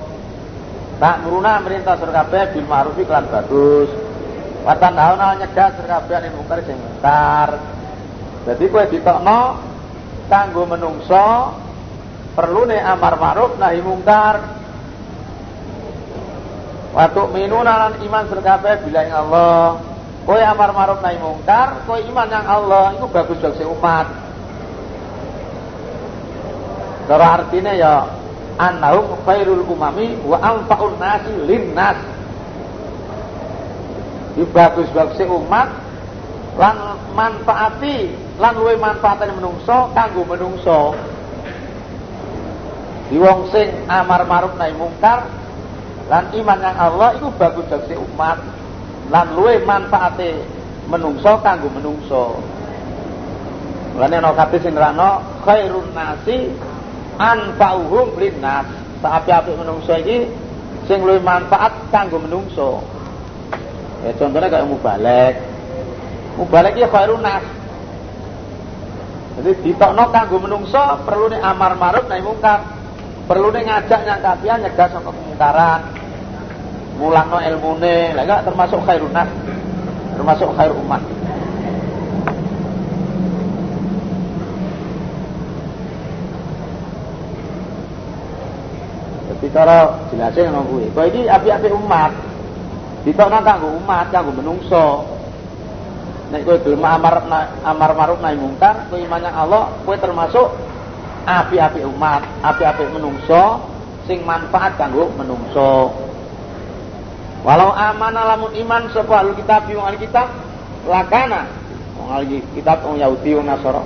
Tak 0.99 1.23
muruna 1.23 1.63
merintah 1.63 1.95
sira 1.95 2.11
kabeh 2.11 2.51
bil 2.51 2.67
ma'ruf 2.67 2.99
lan 3.07 3.31
bagus. 3.31 3.87
Watan 4.67 4.99
dauna 4.99 5.39
nyegah 5.39 5.71
sira 5.79 5.87
kabeh 6.03 6.27
ning 6.27 6.35
mungkar 6.35 6.59
sing 6.67 6.75
mungkar. 6.75 7.55
Dadi 8.43 8.67
kowe 8.67 8.83
ditokno 8.83 9.39
kanggo 10.27 10.67
menungso 10.67 11.55
perlu 12.33 12.65
nih 12.65 12.81
amar 12.81 13.15
ma'ruf 13.17 13.57
nahi 13.61 13.79
mungkar. 13.81 14.35
Waktu 16.93 17.21
minuna 17.33 17.89
lan 17.89 17.93
iman 18.05 18.25
serkabe 18.29 18.85
bila 18.85 19.01
yang 19.01 19.29
Allah. 19.29 19.81
Kowe 20.25 20.41
amar 20.41 20.69
ma'ruf 20.73 20.99
nahi 21.01 21.17
mungkar 21.21 21.85
kowe 21.85 21.97
iman 21.97 22.27
yang 22.29 22.45
Allah 22.45 22.97
itu 22.97 23.05
bagus 23.09 23.37
bagi 23.41 23.65
umat. 23.65 24.07
Cara 27.03 27.25
artinya 27.41 27.73
ya 27.75 28.07
annahum 28.57 29.17
khairul 29.27 29.65
umami 29.69 30.17
wa 30.25 30.37
anfa'un 30.41 30.97
nasi 30.97 31.33
linnas. 31.45 31.97
Itu 34.33 34.49
bagus 34.49 34.89
bagi 34.89 35.25
umat 35.29 35.69
lan 36.57 36.97
manfaati 37.17 38.13
lan 38.37 38.53
luwe 38.57 38.77
manfaatane 38.77 39.33
menungso 39.33 39.89
kanggo 39.97 40.21
menungso 40.25 40.93
di 43.11 43.17
wong 43.19 43.51
sing 43.51 43.67
amar 43.91 44.23
ma'ruf 44.23 44.55
nahi 44.55 44.73
mungkar 44.75 45.27
lan 46.07 46.31
iman 46.31 46.59
yang 46.59 46.77
Allah 46.77 47.09
itu 47.15 47.27
bagus 47.35 47.65
bagi 47.67 47.95
umat 47.95 48.37
lan 49.11 49.27
luwe 49.35 49.59
manfaate 49.63 50.39
menungso 50.87 51.39
kanggo 51.43 51.67
menungso 51.71 52.39
Lane 53.93 54.17
ana 54.17 54.33
kabeh 54.33 54.57
sing 54.57 54.73
nerano 54.73 55.21
khairun 55.45 55.93
nasi 55.93 56.49
anfa'uhum 57.21 58.17
linnas. 58.17 58.65
Saapi-api 59.05 59.53
menungso 59.53 59.93
iki 60.01 60.25
sing 60.89 61.05
luwih 61.05 61.21
manfaat 61.21 61.93
kanggo 61.93 62.17
menungso. 62.17 62.81
Ya 64.01 64.11
contohnya 64.17 64.49
kayak 64.49 64.65
mubalek. 64.65 65.37
Mubalek 66.41 66.73
ya 66.73 66.89
khairun 66.89 67.21
nas. 67.21 67.45
Jadi 69.37 69.61
ditokno 69.61 70.09
kanggo 70.09 70.41
menungso 70.41 70.81
perlu 71.05 71.29
nih 71.29 71.41
amar 71.45 71.77
ma'ruf 71.77 72.09
nahi 72.09 72.25
mungkar 72.25 72.65
perlu 73.23 73.47
nih 73.51 73.63
ngajak 73.67 73.99
nyangkapian 74.03 74.59
nyegah 74.63 74.87
sama 74.91 75.09
kemungkaran 75.11 75.81
mulangno 76.99 77.39
ilmune. 77.39 78.15
Lah 78.15 78.23
enggak 78.23 78.43
termasuk 78.45 78.79
khairun 78.83 79.13
nas. 79.13 79.29
Termasuk 80.13 80.49
khair 80.53 80.71
umat 80.71 81.01
jadi 89.43 89.59
cara 89.59 90.07
jelasnya 90.07 90.47
yang 90.47 90.63
kuwi 90.71 90.87
kok 90.95 91.03
ini 91.11 91.27
api-api 91.27 91.67
umat. 91.75 92.15
Ditokno 93.03 93.43
kanggo 93.43 93.75
umat 93.83 94.07
kanggo 94.07 94.31
menungso. 94.31 95.03
Nek 96.31 96.47
kowe 96.47 96.55
gelem 96.63 96.79
amar 96.79 97.27
amar 97.67 97.91
maruf 97.91 98.23
nahi 98.23 98.39
mungkar 98.39 98.87
kowe 98.87 98.95
iman 98.95 99.27
Allah 99.27 99.67
kowe 99.83 99.99
termasuk 99.99 100.47
api-api 101.23 101.81
umat, 101.87 102.21
api-api 102.43 102.83
menungso 102.91 103.63
sing 104.07 104.23
manfaat 104.27 104.75
kanggo 104.75 105.11
menungso. 105.15 105.91
Walau 107.43 107.75
amanah 107.75 108.35
lamun 108.35 108.55
iman 108.55 108.87
sapa 108.95 109.19
ahli 109.19 109.35
kitab 109.35 109.67
wong 109.67 109.83
ahli 109.83 109.99
kitab 109.99 110.31
lakana 110.87 111.43
wong 111.99 112.23
kitab 112.55 112.83
wong 112.87 112.95
Yahudi 112.99 113.35
wong 113.35 113.47
Nasara. 113.47 113.83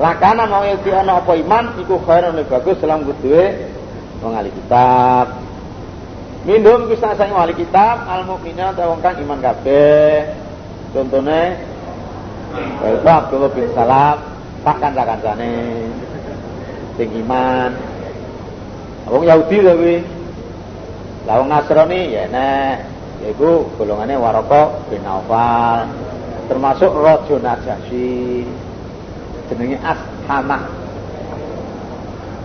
Lakana 0.00 0.48
mau 0.48 0.64
Yahudi 0.64 0.92
ana 0.92 1.20
apa 1.20 1.36
iman 1.36 1.76
iku 1.80 2.00
khairan 2.04 2.36
lebih 2.36 2.56
bagus 2.56 2.80
dalam 2.80 3.04
kuduwe 3.04 3.68
wong 4.24 4.32
kitab. 4.64 5.44
Minum 6.48 6.88
kisah 6.88 7.16
ahli 7.20 7.52
kitab 7.52 8.08
al 8.08 8.24
kang 9.04 9.16
iman 9.20 9.38
kabeh. 9.44 10.44
Contone 10.96 11.42
Baik 12.56 13.04
Abdullah 13.04 13.50
bin 13.52 13.68
Salam 13.76 14.16
tak 14.64 14.76
kanca-kancane 14.80 15.52
sing 16.96 17.08
iman. 17.24 17.70
Wong 19.06 19.22
Yahudi 19.22 19.56
lho 19.62 19.72
kuwi. 19.78 19.96
Lah 21.28 21.42
wong 21.42 21.48
Nasrani 21.52 22.16
ya 22.16 22.24
nek 22.26 22.86
yaiku 23.22 23.66
golongane 23.78 24.14
Waraka 24.18 24.82
bin 24.90 25.02
Naufal 25.04 25.86
termasuk 26.50 26.90
Raja 26.90 27.36
Najasyi. 27.38 28.46
Jenenge 29.46 29.78
Ashamah. 29.84 30.62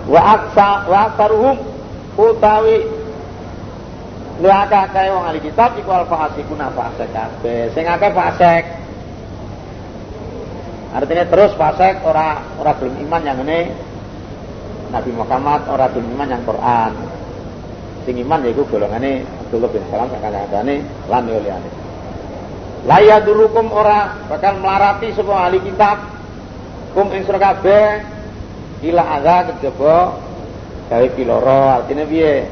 Wa 0.05 0.21
aksa 0.37 0.69
wa 0.85 0.97
aksaruhum 1.09 1.57
utawi 2.17 2.77
lu 4.41 4.49
akeh 4.49 5.05
wong 5.13 5.23
ahli 5.29 5.39
kitab 5.41 5.77
iku 5.77 5.89
al 5.93 6.05
fasikun 6.09 6.61
fasik 6.73 7.09
kabeh. 7.13 7.69
Sing 7.77 7.85
akeh 7.85 8.11
fasik. 8.13 8.63
Artinya 10.91 11.25
terus 11.29 11.53
fasik 11.55 12.01
ora 12.03 12.41
ora 12.57 12.71
belum 12.75 12.99
iman 13.07 13.21
yang 13.23 13.39
ini 13.45 13.90
Nabi 14.91 15.11
Muhammad 15.15 15.71
ora 15.71 15.87
iman 15.87 16.27
yang 16.27 16.43
Quran. 16.43 16.91
Sing 18.03 18.15
iman 18.19 18.43
yaiku 18.43 18.67
golongane 18.67 19.23
Abdullah 19.47 19.69
bin 19.71 19.83
Salam 19.87 20.11
sakane 20.11 20.75
lan 21.07 21.23
liyane. 21.25 21.69
La 22.83 22.97
yadurukum 22.99 23.71
ora 23.71 24.25
bakal 24.27 24.59
melarati 24.59 25.13
semua 25.13 25.47
ahli 25.47 25.61
kitab 25.63 26.01
kum 26.97 27.07
ing 27.13 27.23
sira 27.23 27.39
kabeh 27.39 28.01
ila 28.89 29.21
adza 29.21 29.53
kejaba 29.53 30.17
gawe 30.89 31.07
piloro 31.13 31.61
artine 31.77 32.03
piye 32.09 32.49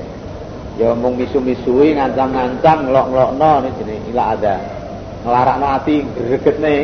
ya 0.77 0.93
mung 0.93 1.17
misu-misui 1.17 1.97
ngancam-ngancam 1.97 2.87
ngelok-ngelokno 2.87 3.51
ini 3.65 3.69
jenenge 3.81 4.07
ila 4.13 4.23
adza 4.37 4.55
nglarakno 5.25 5.67
ati 5.75 5.95
gregetne 6.13 6.75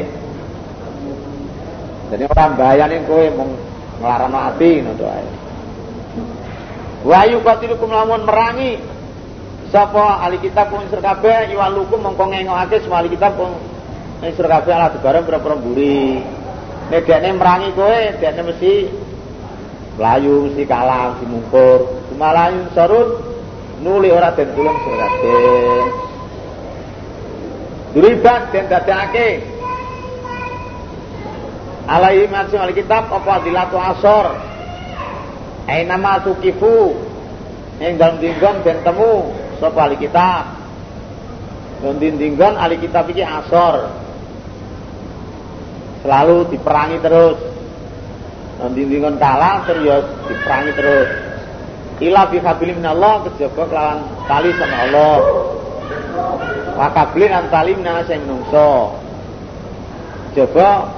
Jadi 2.05 2.23
orang 2.29 2.53
bayani 2.53 3.01
kowe 3.09 3.25
mung 3.33 3.51
nglarano 3.97 4.37
ati 4.53 4.77
ngono 4.77 5.05
ae. 5.09 5.25
Wa 7.05 7.21
yuqatilukum 7.29 7.93
lamun 7.93 8.25
merangi 8.25 8.81
sapa 9.69 10.25
ahli 10.25 10.41
kitab 10.41 10.73
pun 10.73 10.81
sir 10.89 10.97
kabeh 11.05 11.53
iwalukum 11.53 12.01
mongko 12.01 12.33
ngengokake 12.33 12.81
semua 12.81 13.05
ahli 13.05 13.13
kitab 13.13 13.37
pun 13.37 13.53
sir 14.25 14.49
kabeh 14.49 14.73
ala 14.73 14.89
bareng 14.89 15.21
pira-pira 15.29 15.53
mburi. 15.53 16.25
Nek 16.89 17.05
dekne 17.05 17.37
merangi 17.37 17.69
kowe, 17.77 17.97
dekne 18.17 18.41
mesti 18.49 18.73
melayu 20.01 20.49
mesti 20.49 20.63
kalah, 20.65 21.13
mesti 21.13 21.25
mungkur. 21.29 21.79
Kumalayu 22.09 22.73
sarun 22.73 23.21
nuli 23.85 24.09
ora 24.09 24.33
den 24.33 24.49
tulung 24.57 24.77
sir 24.81 24.93
kabeh. 24.97 25.85
Duribat 27.93 28.49
den 28.49 28.65
dadake 28.65 29.45
alaihi 31.85 32.25
masih 32.33 32.57
alkitab 32.57 33.13
apa 33.13 33.45
dilatu 33.45 33.77
asor 33.77 34.54
aina 35.65 35.97
ma 35.97 36.21
tukifu 36.21 36.93
ing 37.81 37.97
dalem 37.99 38.21
dinggon 38.21 38.61
ben 38.63 38.79
temu. 38.85 39.33
Sapa 39.55 39.87
alkitab 39.87 40.45
dan 41.83 41.95
dinggon 41.99 42.55
alkitab 42.59 43.07
iki 43.11 43.23
asor. 43.23 43.87
Selalu 46.03 46.37
diperangi 46.53 46.97
terus. 47.01 47.39
Dan 48.55 48.71
dinggon 48.71 49.15
kalah 49.19 49.63
terus 49.67 49.83
ya 49.83 49.97
diperangi 50.27 50.71
terus. 50.75 51.09
Ila 51.95 52.27
fi 52.27 52.37
habilin 52.43 52.83
minallah 52.83 53.23
kejaba 53.23 53.63
kelawan 53.71 53.99
tali 54.27 54.51
sama 54.59 54.77
Allah. 54.83 55.19
Wa 56.75 56.87
kablin 56.91 57.31
an 57.31 57.47
tali 57.47 57.71
minana 57.71 58.03
sing 58.03 58.19
menungso. 58.27 58.99
Coba 60.35 60.91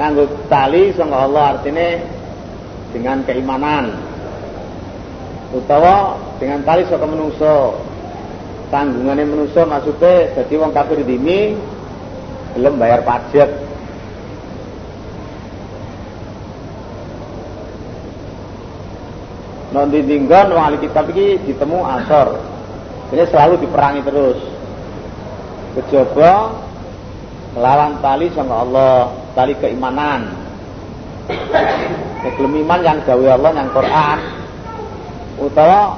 nganggo 0.00 0.24
tali 0.48 0.96
sangka 0.96 1.28
Allah 1.28 1.44
artinya 1.52 2.16
dengan 2.92 3.20
keimanan 3.24 3.92
utawa 5.52 6.16
dengan 6.36 6.60
tali 6.64 6.84
saka 6.88 7.04
menungso. 7.08 7.80
Tanggungannya 8.68 9.24
menungso 9.24 9.64
maksudnya 9.64 10.28
jadi 10.36 10.54
wong 10.60 10.76
kafir 10.76 11.00
dimi 11.00 11.56
belum 12.52 12.76
bayar 12.76 13.00
pajak. 13.00 13.48
Non 19.72 19.88
wong 19.88 20.52
ahli 20.52 20.76
kitab 20.84 21.08
iki 21.12 21.40
ditemu 21.48 21.80
asor. 21.80 22.36
Ini 23.08 23.24
selalu 23.32 23.64
diperangi 23.64 24.04
terus. 24.04 24.36
Kejaba 25.80 26.52
lawan 27.56 27.96
tali 28.04 28.28
sama 28.36 28.68
Allah 28.68 29.16
tali 29.32 29.56
keimanan 29.56 30.28
Gelem 32.18 32.66
iman 32.66 32.80
yang 32.82 32.98
gawe 33.06 33.26
Allah 33.38 33.52
yang 33.54 33.70
Quran. 33.70 34.18
Utawa 35.38 35.94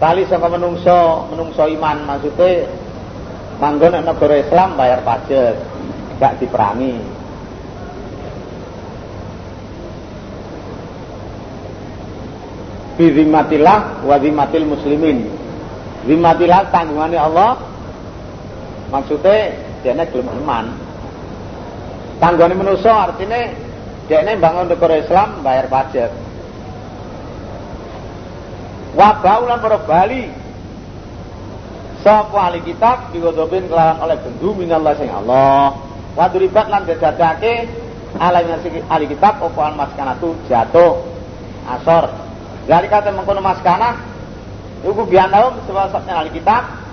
tali 0.00 0.24
sama 0.24 0.48
menungso 0.48 1.28
menungso 1.28 1.68
iman. 1.68 2.00
Maksudnya 2.08 2.64
manggon 3.60 4.00
negara 4.00 4.40
Islam 4.40 4.68
bayar 4.80 5.04
pajak. 5.04 5.52
Gak 6.16 6.40
diperangi. 6.40 6.96
Bizimatillah 12.94 14.06
wa 14.06 14.16
zimatil 14.22 14.64
muslimin. 14.70 15.28
Zimatillah 16.06 16.72
tanggungannya 16.72 17.20
Allah. 17.20 17.58
Maksudnya 18.88 19.52
dia 19.82 19.92
gelem 20.08 20.30
iman. 20.46 20.72
Tanggane 22.22 22.54
manusa 22.54 23.10
artine 23.10 23.63
dekne 24.06 24.36
bangun 24.36 24.68
negara 24.68 25.00
Islam 25.00 25.40
bayar 25.40 25.66
pajak. 25.68 26.10
Wa 28.94 29.18
baulan 29.18 29.58
para 29.58 29.78
bali 29.82 30.30
sapa 32.06 32.36
ahli 32.52 32.62
kitab 32.62 33.10
digodobin 33.10 33.66
kelawan 33.66 33.98
oleh 34.04 34.16
bendu 34.22 34.54
minallah 34.54 34.94
sing 34.94 35.10
Allah. 35.10 35.74
Wa 36.14 36.30
duribat 36.30 36.70
lan 36.70 36.86
alai 38.14 38.46
ahli 38.86 39.06
kitab 39.10 39.42
apa 39.42 39.60
al 39.66 39.74
maskanatu 39.74 40.38
jatuh 40.46 41.02
asor. 41.66 42.06
Dari 42.64 42.86
kata 42.86 43.10
mengkono 43.10 43.42
maskanah 43.42 43.98
iku 44.86 45.02
bianaum 45.04 45.58
sebab 45.66 45.90
ahli 46.06 46.30
kitab 46.30 46.84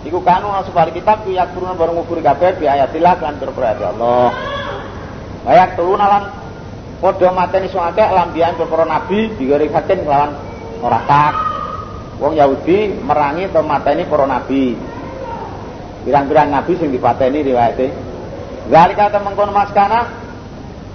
Iku 0.00 0.24
kanu 0.24 0.48
asup 0.56 0.72
ahli 0.80 0.96
kitab 0.96 1.28
ku 1.28 1.36
yakuruna 1.36 1.76
bareng 1.76 2.00
ngufuri 2.00 2.24
kabeh 2.24 2.56
bi 2.56 2.64
ayatillah 2.64 3.20
lan 3.20 3.36
berperayat 3.36 3.84
Allah. 3.84 4.32
Bayak 5.44 5.76
telu 5.76 5.92
nalan 5.92 6.39
padha 7.00 7.32
mateni 7.32 7.72
sing 7.72 7.80
akeh 7.80 8.08
lambian 8.12 8.54
para 8.60 8.84
nabi 8.84 9.32
digorekaken 9.40 10.04
kelawan 10.04 10.32
ora 10.84 11.00
tak. 11.08 11.34
Wong 12.20 12.36
Yahudi 12.36 13.00
merangi 13.00 13.48
atau 13.48 13.64
mateni 13.64 14.04
para 14.04 14.28
nabi. 14.28 14.76
Pirang-pirang 16.04 16.52
nabi 16.52 16.72
sing 16.76 16.92
dipateni 16.92 17.40
riwayate. 17.40 17.88
Zalika 18.68 19.08
temengkon 19.08 19.56
maskana 19.56 20.12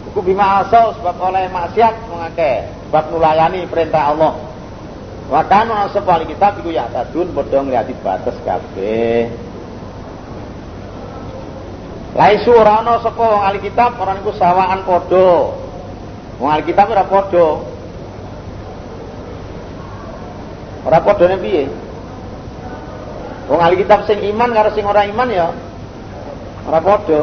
iku 0.06 0.22
bima 0.22 0.62
asal 0.62 0.94
sebab 1.02 1.18
oleh 1.18 1.50
maksiat 1.50 2.08
mengake 2.08 2.70
sebab 2.88 3.04
nulayani 3.10 3.66
perintah 3.66 4.14
Allah. 4.14 4.38
Wa 5.26 5.42
kanu 5.50 5.74
asal 5.74 6.06
kitab 6.30 6.62
iku 6.62 6.70
ya 6.70 6.86
tadun 6.94 7.34
padha 7.34 7.66
ngliati 7.66 7.98
batas 8.06 8.38
kabeh. 8.46 9.34
Laisu 12.16 12.54
ora 12.54 12.86
ana 12.86 13.02
sapa 13.02 13.20
wong 13.20 13.42
ahli 13.44 13.60
kitab 13.66 13.98
sawaan 14.38 14.86
padha. 14.86 15.65
Wong 16.36 16.50
ahli 16.52 16.64
kitab 16.68 16.92
ora 16.92 17.08
padha. 17.08 17.48
Ora 20.86 21.00
padane 21.00 21.36
piye? 21.40 21.64
Wong 23.48 23.60
ahli 23.64 23.76
kitab 23.80 24.04
sing 24.04 24.20
iman 24.20 24.52
karo 24.52 24.70
sing 24.76 24.84
ora 24.84 25.08
iman 25.08 25.30
ya 25.32 25.48
ora 26.68 26.80
padha. 26.84 27.22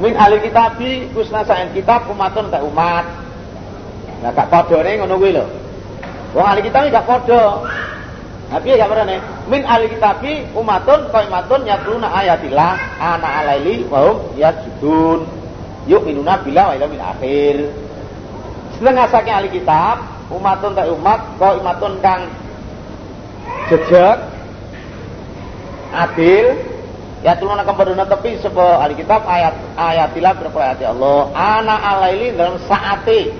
Min 0.00 0.12
ahli 0.16 0.36
kitabi 0.44 1.12
kusna 1.12 1.44
saen 1.44 1.72
kitab 1.76 2.08
umatun 2.08 2.48
tak 2.48 2.64
umat. 2.64 3.04
Lah 4.24 4.32
gak 4.32 4.48
padane 4.48 4.96
ngono 4.96 5.20
kuwi 5.20 5.36
lho. 5.36 5.44
Wong 6.32 6.46
ahli 6.46 6.64
kitab 6.64 6.88
gak 6.88 7.04
padha. 7.04 7.60
Nabi 8.46 8.78
ya 8.78 8.86
nih 8.86 9.20
min 9.50 9.60
ahli 9.66 9.92
kitabi 9.92 10.46
umatun 10.56 11.10
qaimatun 11.12 11.68
yatluna 11.68 12.08
ayatillah 12.14 12.78
ana 12.96 13.42
alaili 13.42 13.82
wa 13.90 14.06
hum 14.06 14.16
yasjudun 14.38 15.35
yu'minuna 15.86 16.42
bila 16.42 16.70
wa 16.70 16.74
yaumil 16.78 17.02
akhir. 17.02 17.56
Setengah 18.76 19.06
saking 19.08 19.34
ahli 19.34 19.48
kitab 19.50 20.02
umatun 20.28 20.74
tak 20.74 20.90
umat 20.90 21.20
qaimatun 21.38 21.92
kang 22.02 22.26
jejak 23.70 24.26
adil 25.94 26.46
ya 27.22 27.38
tuluna 27.38 27.62
kembali 27.62 27.94
tepi 27.94 28.42
sebuah 28.42 28.84
ahli 28.84 28.94
kitab 28.98 29.22
ayat 29.24 29.54
ayatilah 29.78 30.32
berapa 30.34 30.58
ayat 30.60 30.78
Allah 30.92 31.30
ana 31.32 31.74
alaili 31.78 32.34
dalam 32.34 32.58
saate 32.66 33.30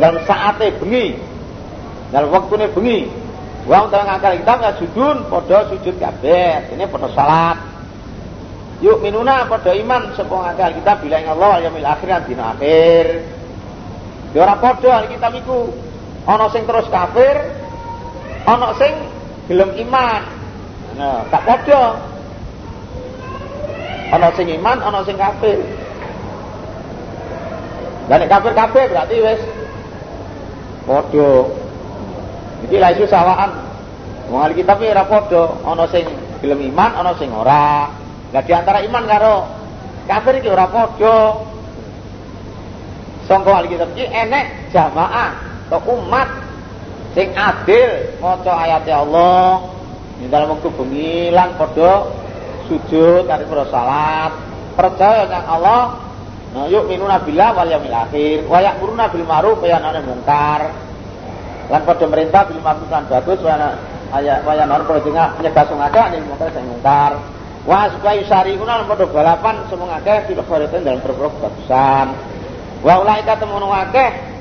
dalam 0.00 0.18
saate 0.24 0.72
bengi 0.80 1.20
dalam 2.10 2.32
waktunya 2.32 2.72
bengi 2.72 3.00
Wong 3.66 3.90
tengah 3.90 4.06
ngakal 4.06 4.38
kita 4.38 4.52
nggak 4.62 4.76
sujud, 4.78 5.16
podo 5.26 5.58
sujud 5.74 5.98
kabeh. 5.98 6.70
Ini 6.70 6.86
podo 6.86 7.10
salat. 7.10 7.58
Yuk 8.84 9.00
minuna 9.00 9.48
podo 9.48 9.72
iman 9.72 10.12
sepong 10.12 10.44
ngakal 10.44 10.76
kita 10.76 10.92
bilang 11.00 11.24
Allah 11.32 11.64
ya 11.64 11.68
mil 11.72 11.86
akhir 11.86 12.28
dina 12.28 12.52
akhir. 12.52 13.24
Di 14.32 14.36
ora 14.36 14.60
podo 14.60 14.92
kita 15.08 15.28
miku. 15.32 15.72
Ono 16.26 16.50
sing 16.50 16.66
terus 16.66 16.90
kafir, 16.90 17.38
ono 18.44 18.74
sing 18.76 18.92
gelem 19.46 19.78
iman. 19.86 20.22
Nah, 20.98 21.22
tak 21.30 21.46
podo. 21.46 21.82
Ono 24.10 24.28
sing 24.34 24.50
iman, 24.60 24.78
ono 24.82 25.06
sing 25.06 25.16
kafir. 25.16 25.62
Dan 28.10 28.26
kafir 28.28 28.52
kafir 28.58 28.86
berarti 28.90 29.16
wes 29.22 29.40
podo. 30.84 31.54
Iki 32.68 32.76
lha 32.76 32.92
isu 32.92 33.06
sawaan. 33.08 33.56
Wong 34.26 34.52
kitab 34.58 34.82
ora 34.82 35.06
padha, 35.06 35.54
ana 35.62 35.86
sing 35.88 36.04
gelem 36.42 36.60
iman, 36.74 36.90
ana 36.92 37.14
sing 37.16 37.30
ora. 37.30 37.88
Lah 38.34 38.42
di 38.42 38.52
antara 38.54 38.82
iman 38.82 39.04
karo 39.06 39.36
kafir 40.06 40.42
iki 40.42 40.48
ora 40.50 40.66
padha. 40.70 41.18
Sangka 43.26 43.50
ahli 43.58 43.74
kitab 43.74 43.90
iki 43.94 44.06
enek 44.06 44.70
jamaah 44.70 45.34
atau 45.66 45.98
umat 45.98 46.30
sing 47.18 47.34
adil 47.34 48.16
maca 48.22 48.52
ayat 48.54 48.86
Allah. 48.90 49.66
Di 50.16 50.26
dalam 50.30 50.56
waktu 50.56 50.68
bengi 50.72 51.34
lan 51.34 51.58
padha 51.58 52.06
sujud 52.70 53.26
karo 53.26 53.44
para 53.46 53.64
salat. 53.70 54.32
Percaya 54.76 55.24
nang 55.24 55.46
Allah 55.48 56.06
Nah, 56.56 56.72
yuk 56.72 56.88
minuna 56.88 57.20
billah 57.20 57.52
wal 57.52 57.68
yaumil 57.68 57.92
akhir 57.92 58.48
wa 58.48 58.64
ya'muruna 58.64 59.12
bil 59.12 59.28
ma'ruf 59.28 59.60
wa 59.60 59.68
yanhauna 59.68 60.00
munkar 60.00 60.72
lan 61.68 61.80
padha 61.84 62.06
merintah 62.08 62.48
bil 62.48 62.64
ma'ruf 62.64 62.88
lan 62.88 63.04
bagus 63.12 63.44
wana 63.44 63.76
aya 64.08 64.40
waya 64.40 64.64
nor 64.64 64.88
padha 64.88 65.36
nyegah 65.36 65.64
sing 65.68 65.76
akeh 65.76 66.06
ning 66.16 66.24
mungkar 66.24 66.48
sing 66.56 66.64
mungkar 66.64 67.20
Wa 67.66 67.90
supaya 67.90 68.22
yusariuna 68.22 68.86
padha 68.86 69.10
balapan 69.10 69.66
semua 69.66 69.98
akeh 69.98 70.30
fil 70.30 70.38
khairatin 70.38 70.86
dalam 70.86 71.02
perkara 71.02 71.34
kebagusan. 71.34 72.06
Wa 72.86 72.94
ulaika 73.02 73.34
temono 73.42 73.74
akeh 73.74 74.36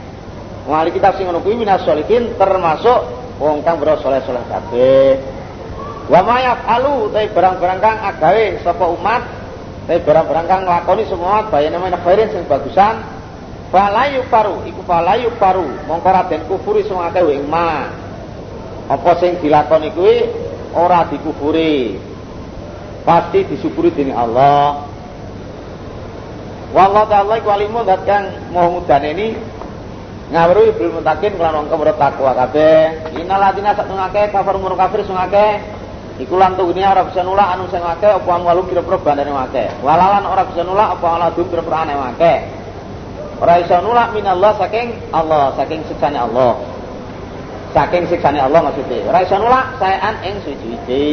Wali 0.66 0.90
kita 0.90 1.14
sing 1.14 1.30
ngono 1.30 1.46
kuwi 1.46 1.62
minas 1.62 1.86
sholihin 1.86 2.42
termasuk 2.42 3.00
wong 3.38 3.62
kang 3.62 3.78
bro 3.78 4.02
soleh-soleh 4.02 4.42
kabeh. 4.50 5.22
Wa 6.10 6.26
ma 6.26 6.42
yafalu 6.42 7.14
te 7.14 7.30
barang-barang 7.30 7.80
kang 7.82 7.98
agawe 8.02 8.66
sapa 8.66 8.86
umat 8.90 9.24
te 9.86 10.02
barang-barang 10.02 10.46
kang 10.50 10.62
nglakoni 10.66 11.06
semua 11.06 11.54
bayane 11.54 11.78
men 11.78 11.94
khairin 12.02 12.34
sing 12.34 12.50
bagusan 12.50 12.98
falayu 13.70 14.26
paru 14.26 14.66
iku 14.66 14.82
falayu 14.90 15.38
paru 15.38 15.86
mongko 15.86 16.10
raden 16.10 16.50
kufuri 16.50 16.82
sing 16.82 16.98
akeh 16.98 17.22
ing 17.30 17.46
ma. 17.46 17.86
Apa 18.90 19.22
sing 19.22 19.38
dilakoni 19.38 19.94
ora 20.74 21.06
dikufuri. 21.14 22.14
Pasti 23.06 23.46
disyukuri 23.46 23.94
dening 23.94 24.18
Allah. 24.18 24.82
Wallahu 26.74 27.08
ta'ala 27.08 27.38
iku 27.40 27.54
alimun 27.54 27.86
dat 27.86 28.02
kang 28.04 28.50
mau 28.50 28.68
ngudane 28.74 29.14
ini. 29.14 29.28
Ngawru 30.34 30.74
bil 30.74 30.90
mutakin 30.90 31.38
kelan 31.38 31.54
wong 31.54 31.70
kemrut 31.70 32.02
takwa 32.02 32.34
kabeh. 32.34 33.14
Innal 33.14 33.38
ladina 33.38 33.78
satungake 33.78 34.34
kafir 34.34 34.58
mur 34.58 34.74
kafir 34.74 35.06
sungake 35.06 35.62
iku 36.18 36.42
lan 36.42 36.58
dunia 36.58 36.98
ora 36.98 37.06
bisa 37.06 37.22
nulak 37.22 37.46
anu 37.54 37.70
sing 37.70 37.86
akeh 37.86 38.10
apa 38.10 38.34
walu 38.42 38.66
kira-kira 38.66 38.98
bandane 38.98 39.30
akeh. 39.30 39.70
Walalan 39.86 40.26
ora 40.26 40.44
bisa 40.50 40.66
nulak 40.66 40.98
apa 40.98 41.08
aladum 41.14 41.46
kira-kira 41.46 41.78
ane 41.86 41.94
akeh. 41.94 42.38
Ora 43.38 43.54
iso 43.62 43.78
nulak 43.86 44.18
minallah 44.18 44.58
saking 44.58 44.98
Allah 45.14 45.54
saking 45.54 45.86
siksane 45.86 46.18
Allah. 46.18 46.58
Saking 47.78 48.10
siksane 48.10 48.42
Allah 48.42 48.66
maksudnya. 48.66 49.06
Ora 49.14 49.22
iso 49.22 49.38
nulak 49.38 49.78
saean 49.78 50.16
ing 50.26 50.42
suci-suci 50.42 51.06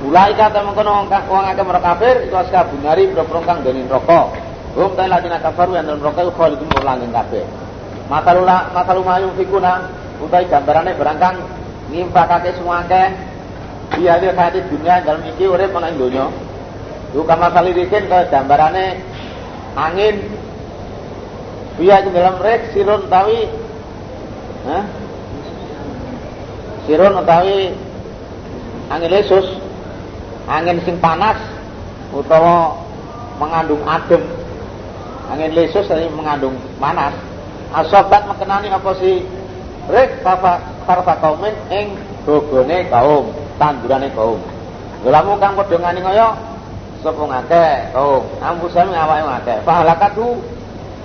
Mulai 0.00 0.32
kata 0.32 0.64
mengkono 0.64 1.04
wong 1.04 1.44
akeh 1.44 1.64
kafir 1.84 2.14
iku 2.24 2.36
askabunari 2.40 3.12
boro-boro 3.12 3.44
kang 3.44 3.60
dening 3.60 3.84
rokok 3.84 4.32
Hum 4.72 4.94
ta 4.96 5.04
ladina 5.04 5.42
kafaru 5.42 5.76
yang 5.76 5.84
dalam 5.84 6.00
rokok 6.00 6.30
khalidun 6.38 6.70
ulangin 6.78 7.10
kabeh. 7.12 7.44
Matalula 8.08 8.70
matalu 8.72 9.02
mayu 9.02 9.28
fikuna 9.36 9.90
utai 10.22 10.46
gambarane 10.46 10.94
berangkang 10.96 11.42
ngimpakake 11.90 12.56
semua 12.56 12.86
akeh 12.86 13.12
iya 13.98 14.16
dia 14.22 14.32
kaya 14.32 14.62
dunia 14.70 15.02
dalam 15.02 15.20
iki 15.26 15.44
urip 15.44 15.74
ana 15.74 15.90
ing 15.90 15.98
donya. 15.98 16.26
Iku 17.12 17.26
kama 17.26 17.50
salirikin 17.52 18.08
kaya 18.08 18.30
gambarane 18.30 19.02
angin 19.76 20.16
Iya 21.80 22.04
di 22.04 22.12
dalam 22.12 22.36
rek 22.44 22.76
sirun 22.76 23.08
tawi 23.08 23.48
Hah? 24.68 24.84
Sirun 26.84 27.16
utawi 27.16 27.72
angin 28.92 29.08
lesus 29.08 29.48
angin 30.50 30.82
sing 30.82 30.98
panas 30.98 31.38
utawa 32.10 32.74
mengandung 33.38 33.80
adem. 33.86 34.20
Angin 35.30 35.54
lesus 35.54 35.86
tadi 35.86 36.10
mengandung 36.10 36.58
panas. 36.82 37.14
Asobat 37.70 38.26
mengenani 38.26 38.66
apa 38.74 38.90
sih? 38.98 39.22
Rek 39.86 40.26
kafa 40.26 40.58
karfa 40.84 41.14
kaumin 41.22 41.54
ing 41.70 41.94
gogone 42.26 42.90
kaum 42.90 43.30
tandurane 43.62 44.10
kaum. 44.10 44.42
Gelamu 45.06 45.38
kang 45.38 45.54
padha 45.54 45.76
ngani 45.78 46.00
ngoyo 46.02 46.28
sapa 47.00 47.22
ngake 47.24 47.66
kaum? 47.94 48.22
Ampusane 48.42 48.92
awake 48.92 49.22
ngake 49.22 49.54
fahalakatu 49.62 50.26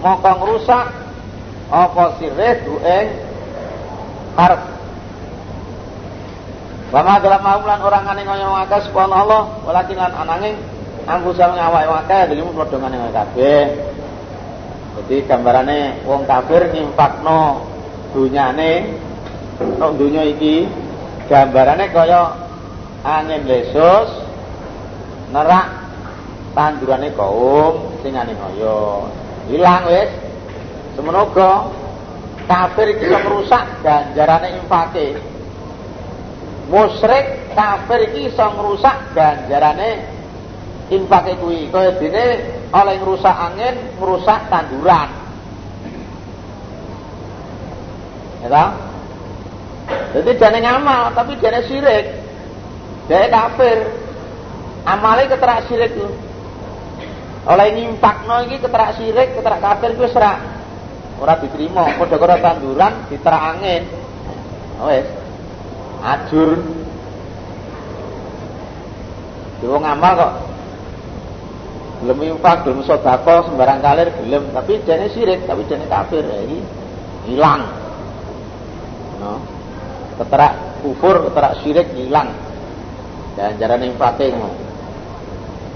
moko 0.01 0.31
ngrusak 0.41 0.85
apa 1.69 2.03
du 2.65 2.75
ing 2.81 3.07
harf 6.95 7.03
Wama 7.03 7.19
dalam 7.19 7.41
maumlan 7.43 7.79
orang 7.83 8.03
ngani 8.07 8.23
ngoyo 8.23 8.47
ngake 8.55 8.87
subhanallah 8.87 9.43
walakin 9.67 9.99
lan 9.99 10.15
ananging 10.15 10.55
ampusane 11.03 11.59
awake 11.59 11.91
ngake 11.91 12.19
dilimu 12.31 12.55
ngoyo 12.55 13.11
kabeh. 13.11 13.63
Jadi 14.95 15.15
gambarannya 15.27 16.07
wong 16.07 16.23
kafir 16.23 16.71
nyimpakno 16.71 17.67
dunyane. 18.15 18.95
Tok 19.59 19.91
dunya 19.99 20.23
iki 20.23 20.67
gambarannya 21.27 21.91
kaya 21.91 22.31
angin 23.03 23.43
lesus 23.43 24.07
nerak 25.35 25.67
tandurane 26.55 27.11
kaum 27.11 27.91
sing 27.99 28.15
ane 28.15 28.39
kaya. 28.39 29.03
Ilang 29.51 29.83
wis. 29.91 30.11
Semenaga 30.95 31.75
kafir 32.47 32.95
iki 32.95 33.11
iso 33.11 33.19
ngrusak 33.19 33.83
ganjarane 33.83 34.55
infake 34.63 35.34
musyrik 36.69 37.53
kafir 37.53 37.99
iki 38.09 38.33
iso 38.33 38.45
ngrusak 38.57 39.13
ganjarane 39.13 40.15
infake 40.89 41.37
kuwi 41.41 41.69
kaya 41.73 41.97
dene 41.97 42.25
oleh 42.75 42.95
ngerusak 42.99 43.35
angin, 43.35 43.75
ngerusak 43.97 44.39
tanduran. 44.51 45.09
Ya? 48.45 48.65
Jadi 50.13 50.31
jane 50.37 50.59
ngamal, 50.61 51.13
tapi 51.17 51.39
jane 51.41 51.65
sirik. 51.65 52.05
Dia 53.09 53.29
kafir. 53.29 53.89
Amale 54.85 55.25
keterak 55.25 55.65
sirik 55.65 55.97
itu. 55.97 56.05
Oleh 57.45 57.67
nyimpakno 57.73 58.45
iki 58.45 58.61
keterak 58.61 58.97
sirik, 59.01 59.33
keterak 59.33 59.61
kafir 59.61 59.97
kuwi 59.97 60.09
serak. 60.13 60.37
Ora 61.17 61.39
diterima, 61.39 61.95
padha 61.95 62.17
karo 62.19 62.35
tanduran 62.37 62.93
diterak 63.09 63.43
angin. 63.55 63.83
Wis. 64.83 65.24
Ajur. 66.05 66.61
Wong 69.65 69.81
ngamal 69.81 70.13
kok 70.13 70.33
gelem 72.05 72.37
infak, 72.37 72.61
gelem 72.61 72.85
sedekah 72.85 73.49
sembarang 73.49 73.81
kalir 73.81 74.13
gelem, 74.21 74.45
tapi 74.53 74.77
jane 74.85 75.09
sirik, 75.09 75.41
tapi 75.49 75.65
jane 75.65 75.89
kafir 75.89 76.21
ya 76.21 76.37
hilang. 77.25 77.65
No. 79.17 79.41
Keterak 80.21 80.53
kufur, 80.85 81.25
keterak 81.25 81.57
sirik 81.65 81.89
hilang. 81.97 82.29
Ganjaran 83.33 83.89
infake 83.89 84.29
ngono. 84.29 84.53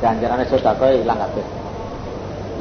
Ganjaran 0.06 0.46
sedekah 0.46 0.94
hilang 0.94 1.18
kabeh. 1.18 1.46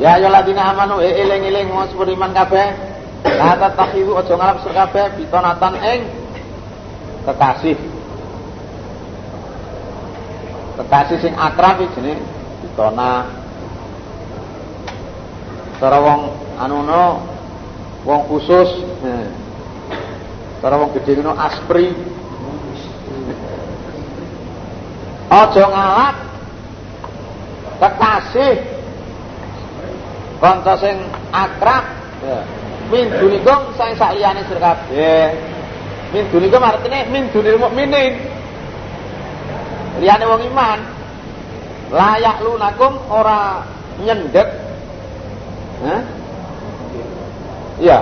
Ya 0.00 0.16
ya 0.16 0.32
ladina 0.32 0.72
amanu 0.72 1.04
e 1.04 1.12
eling-eling 1.12 1.68
wong 1.68 1.92
iman 1.92 2.32
kabeh. 2.32 2.72
Kata 3.20 3.76
takhiru 3.76 4.16
aja 4.16 4.32
ngalap 4.32 4.64
sir 4.64 4.72
kabeh 4.72 5.04
bitonatan 5.20 5.74
ing 5.82 6.00
kekasih. 7.28 7.76
Kekasih 10.80 11.18
sing 11.20 11.34
akrab 11.36 11.84
jenenge 11.92 12.24
bitona 12.64 13.28
cara 15.76 15.98
wong 16.00 16.32
anuno 16.56 17.20
wong 18.08 18.20
khusus 18.32 18.80
cara 20.64 20.74
wong 20.80 20.90
gede 20.96 21.20
ngono 21.20 21.36
aspri. 21.36 21.92
Aja 25.28 25.64
ngalap 25.68 26.16
kekasih. 27.84 28.54
Kanca 30.38 30.74
sing 30.78 30.96
akrab 31.34 31.84
min 32.88 33.10
dunikum 33.20 33.74
sing 33.76 33.92
saliyane 33.98 34.46
sira 34.48 34.72
kabeh 34.72 35.57
min 36.12 36.24
dunikum 36.32 36.62
artine 36.64 37.08
min 37.12 37.28
dunil 37.32 37.58
mukminin 37.60 38.14
liyane 40.00 40.24
wong 40.24 40.42
iman 40.52 40.78
layak 41.92 42.38
lunakum 42.44 42.96
ora 43.12 43.64
nyendek 44.00 44.68
Hah? 45.78 46.02
Iya. 47.78 47.98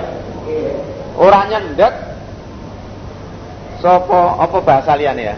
Ora 1.17 1.45
nyendek 1.45 1.93
sapa 3.77 4.41
apa 4.41 4.57
bahasa 4.65 4.97
liyane 4.97 5.23
ya? 5.29 5.37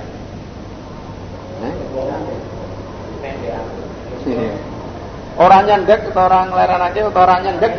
Orang 5.40 5.64
nyendek 5.68 6.12
atau 6.12 6.24
orang 6.28 6.52
ngleranake 6.52 7.00
atau 7.00 7.22
orang 7.24 7.40
nyendek? 7.44 7.74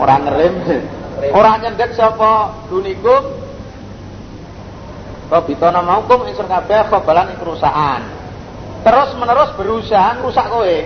Orang 0.00 0.20
ngerem. 0.24 0.54
Orang 1.18 1.66
nyendek 1.66 1.98
sapa 1.98 2.66
dunikum? 2.70 3.34
Kabitana 5.28 5.84
maukum 5.84 6.24
ing 6.24 6.38
kabeh 6.38 6.88
khobalan 6.88 7.36
kerusakan. 7.36 8.00
Terus 8.80 9.10
menerus 9.20 9.50
berusaha 9.58 10.22
rusak 10.24 10.46
kowe. 10.48 10.76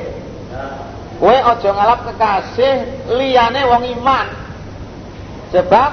Kowe 1.22 1.36
aja 1.36 1.70
ngalap 1.70 2.00
kekasih 2.10 2.74
liyane 3.14 3.62
wong 3.68 3.82
iman. 4.00 4.26
Sebab 5.54 5.90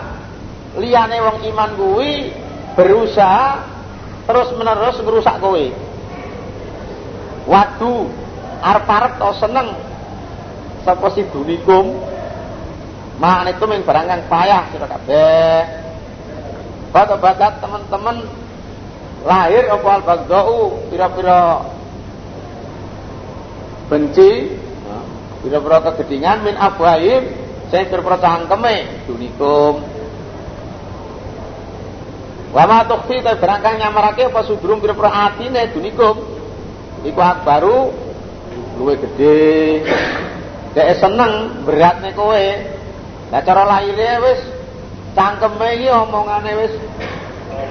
liyane 0.82 1.18
wong 1.22 1.38
iman 1.54 1.70
kuwi 1.78 2.34
berusaha 2.74 3.62
terus 4.26 4.50
menerus 4.58 4.98
ngerusak 4.98 5.38
kowe. 5.38 5.66
Waduh, 7.46 8.10
arep-arep 8.66 9.22
seneng 9.38 9.78
sapa 10.82 11.08
si 11.14 11.28
dunikum 11.30 12.02
Mak 13.20 13.52
itu 13.52 13.64
min 13.68 13.84
barang 13.84 14.32
payah 14.32 14.64
sira 14.72 14.88
kabeh. 14.88 15.60
Bakat-bakat 16.96 17.60
teman-teman 17.60 18.24
lahir 19.28 19.68
apa 19.68 19.88
al 20.00 20.04
baghdau 20.08 20.80
pira-pira 20.88 21.68
benci 23.92 24.56
pira-pira 25.44 25.84
kegedingan 25.92 26.48
min 26.48 26.56
afwahim 26.56 27.28
sing 27.68 27.84
pira-pira 27.92 28.18
cangkeme 28.24 29.04
dunikum. 29.04 29.84
Wa 32.56 32.64
ma 32.66 32.88
tukhfi 32.88 33.20
ta 33.20 33.36
berangkang 33.36 33.84
nyamarake 33.84 34.32
apa 34.32 34.48
sudrum 34.48 34.80
pira-pira 34.80 35.28
atine 35.28 35.76
dunikum. 35.76 36.16
Iku 37.04 37.20
baru 37.44 37.92
luwe 38.80 38.96
gede. 38.96 39.84
Dek 40.72 41.04
seneng 41.04 41.66
beratne 41.68 42.16
kowe 42.16 42.79
lah 43.30 43.42
cara 43.46 43.62
lahirnya 43.62 44.18
wis 44.26 44.42
cangkeme 45.14 45.68
iki 45.78 45.88
omongane 45.94 46.52
wis 46.66 46.74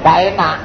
gak 0.06 0.18
enak. 0.30 0.58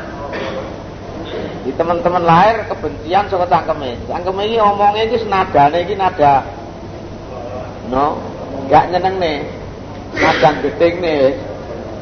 Di 1.66 1.72
teman-teman 1.74 2.22
lahir 2.22 2.70
kebencian 2.70 3.26
saka 3.26 3.50
cangkeme. 3.50 3.98
Cangkeme 4.06 4.46
iki 4.46 4.58
omongnya 4.62 5.04
iki 5.10 5.18
senadane 5.26 5.78
iki 5.82 5.98
nada 5.98 6.46
no 7.90 8.22
gak 8.70 8.94
nyenengne 8.94 9.50
nadang 10.14 10.62
gedhingne 10.62 11.14
wis. 11.26 11.38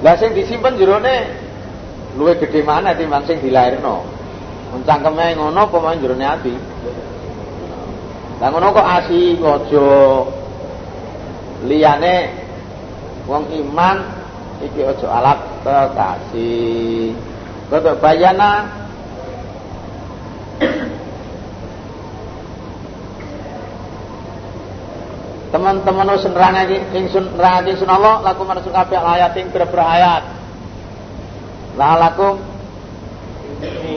Lah 0.04 0.20
sing 0.20 0.36
disimpen 0.36 0.76
jerone 0.76 1.32
luwih 2.20 2.36
gedhe 2.44 2.60
mana 2.60 2.92
timbang 2.92 3.24
sing 3.24 3.40
dilahirno. 3.40 4.04
Mun 4.76 4.84
cangkeme 4.84 5.40
ngono 5.40 5.64
apa 5.64 5.78
main 5.80 6.04
jerone 6.04 6.26
ati. 6.28 6.56
Lah 8.44 8.52
ngono 8.52 8.76
kok 8.76 8.88
asih 9.00 9.40
aja 9.40 9.88
liyane 11.64 12.16
wong 13.30 13.50
iman 13.50 13.98
iki 14.62 14.86
aja 14.86 15.08
alat 15.10 15.40
kekasih 15.66 17.14
kok 17.72 17.98
bayana. 18.04 18.82
Teman-teman 25.52 26.16
wis 26.16 26.24
nerangake 26.32 26.80
ingsun 26.96 27.36
nerangake 27.36 27.76
ingsun 27.76 27.92
Allah 27.92 28.24
lakum 28.24 28.48
manusun 28.48 28.72
kabeh 28.72 28.96
ayat 28.96 29.36
ing 29.36 29.52
ayat. 29.52 30.24
La 31.76 32.00
lakum. 32.00 32.40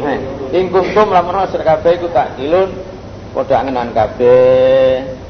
Eh, 0.02 0.18
ing 0.50 0.74
kuntum 0.74 1.14
lamun 1.14 1.46
wis 1.46 1.54
kabeh 1.54 1.94
iku 1.94 2.10
tak 2.10 2.34
dilun 2.34 2.74
padha 3.34 3.62
angenan 3.62 3.94
kabeh 3.94 5.23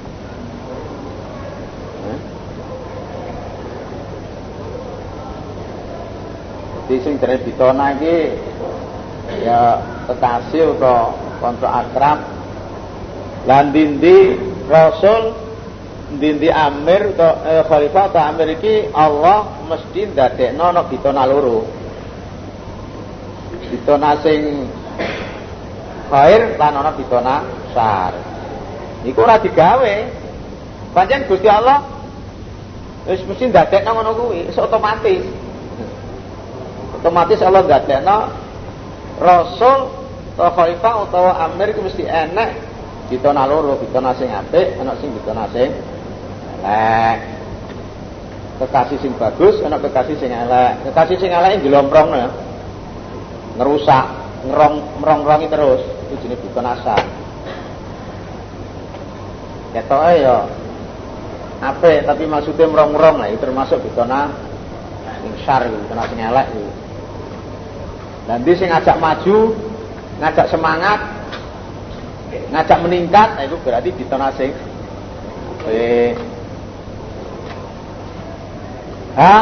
Di 6.85 7.01
sing 7.01 7.17
dari 7.17 7.41
ditona 7.41 7.97
iki 7.97 8.17
ya 9.41 9.81
kekasih 10.09 10.77
atau 10.77 11.17
konco 11.41 11.65
akrab. 11.69 12.19
Lan 13.49 13.73
dindi 13.73 14.37
rasul 14.69 15.33
dindi 16.21 16.53
amir 16.53 17.17
atau 17.17 17.33
eh, 17.45 17.63
khalifah 17.65 18.05
atau 18.13 18.21
amir 18.21 18.57
iki 18.57 18.93
Allah 18.93 19.65
mesti 19.69 20.13
ndadekno 20.13 20.65
ana 20.65 20.85
ditona 20.89 21.25
loro. 21.25 21.65
Ditona 23.73 24.21
sing 24.21 24.69
khair 26.13 26.61
lan 26.61 26.73
ana 26.85 26.93
ditona 26.93 27.35
sar 27.73 28.13
iku 29.05 29.25
ora 29.25 29.41
digawe. 29.41 29.95
Pancen 30.95 31.27
Gusti 31.27 31.51
Allah 31.51 31.83
wis 33.05 33.21
mesti 33.27 33.51
ndadekno 33.51 33.91
ngono 33.93 34.11
kuwi 34.17 34.49
otomatis 34.53 35.44
otomatis 37.05 37.45
Allah 37.45 37.69
ndadekno 37.69 38.19
rasul 39.21 39.93
atau 40.41 40.51
khalifah 40.57 40.95
utawa 41.05 41.37
amir 41.45 41.77
itu 41.77 41.85
mesti 41.85 42.09
enak 42.09 42.57
ditona 43.13 43.45
loro 43.45 43.77
ditona 43.77 44.17
sing 44.17 44.33
apik 44.33 44.81
ana 44.81 44.97
sing 44.97 45.13
ditona 45.13 45.45
sing 45.53 45.69
elek. 46.65 47.19
Kekasih 48.57 48.99
sing 49.05 49.13
bagus 49.21 49.61
ana 49.61 49.77
kekasih 49.77 50.17
sing 50.17 50.33
elek. 50.33 50.81
Kekasih 50.89 51.21
sing 51.21 51.29
elek 51.29 51.61
njlomprong 51.61 52.09
ya. 52.17 52.29
Ngerusak 53.61 54.05
ngerong 54.49 54.75
merong-rongi 55.05 55.47
terus 55.53 55.85
itu 56.09 56.15
jenis 56.25 56.41
bukan 56.51 56.73
asa 56.73 56.97
ketoke 59.73 60.21
ya 60.21 60.45
apik 61.65 62.05
tapi 62.05 62.29
maksudnya 62.29 62.69
merong-merong 62.69 63.17
lah 63.25 63.29
itu 63.33 63.41
termasuk 63.41 63.81
bitona 63.81 64.29
sing 65.21 65.33
syar 65.45 65.69
bitona 65.69 66.05
sing 66.09 66.21
elek 66.21 66.49
gitu. 66.53 66.84
Dan 68.25 68.41
di 68.41 68.53
sing 68.57 68.73
ngajak 68.73 68.97
maju, 68.97 69.53
ngajak 70.21 70.47
semangat, 70.49 71.01
ngajak 72.49 72.79
meningkat, 72.81 73.29
nah 73.37 73.45
itu 73.45 73.57
berarti 73.61 73.91
ditona 73.93 74.33
sing 74.33 74.53
eh 75.69 76.17
Ha 79.15 79.35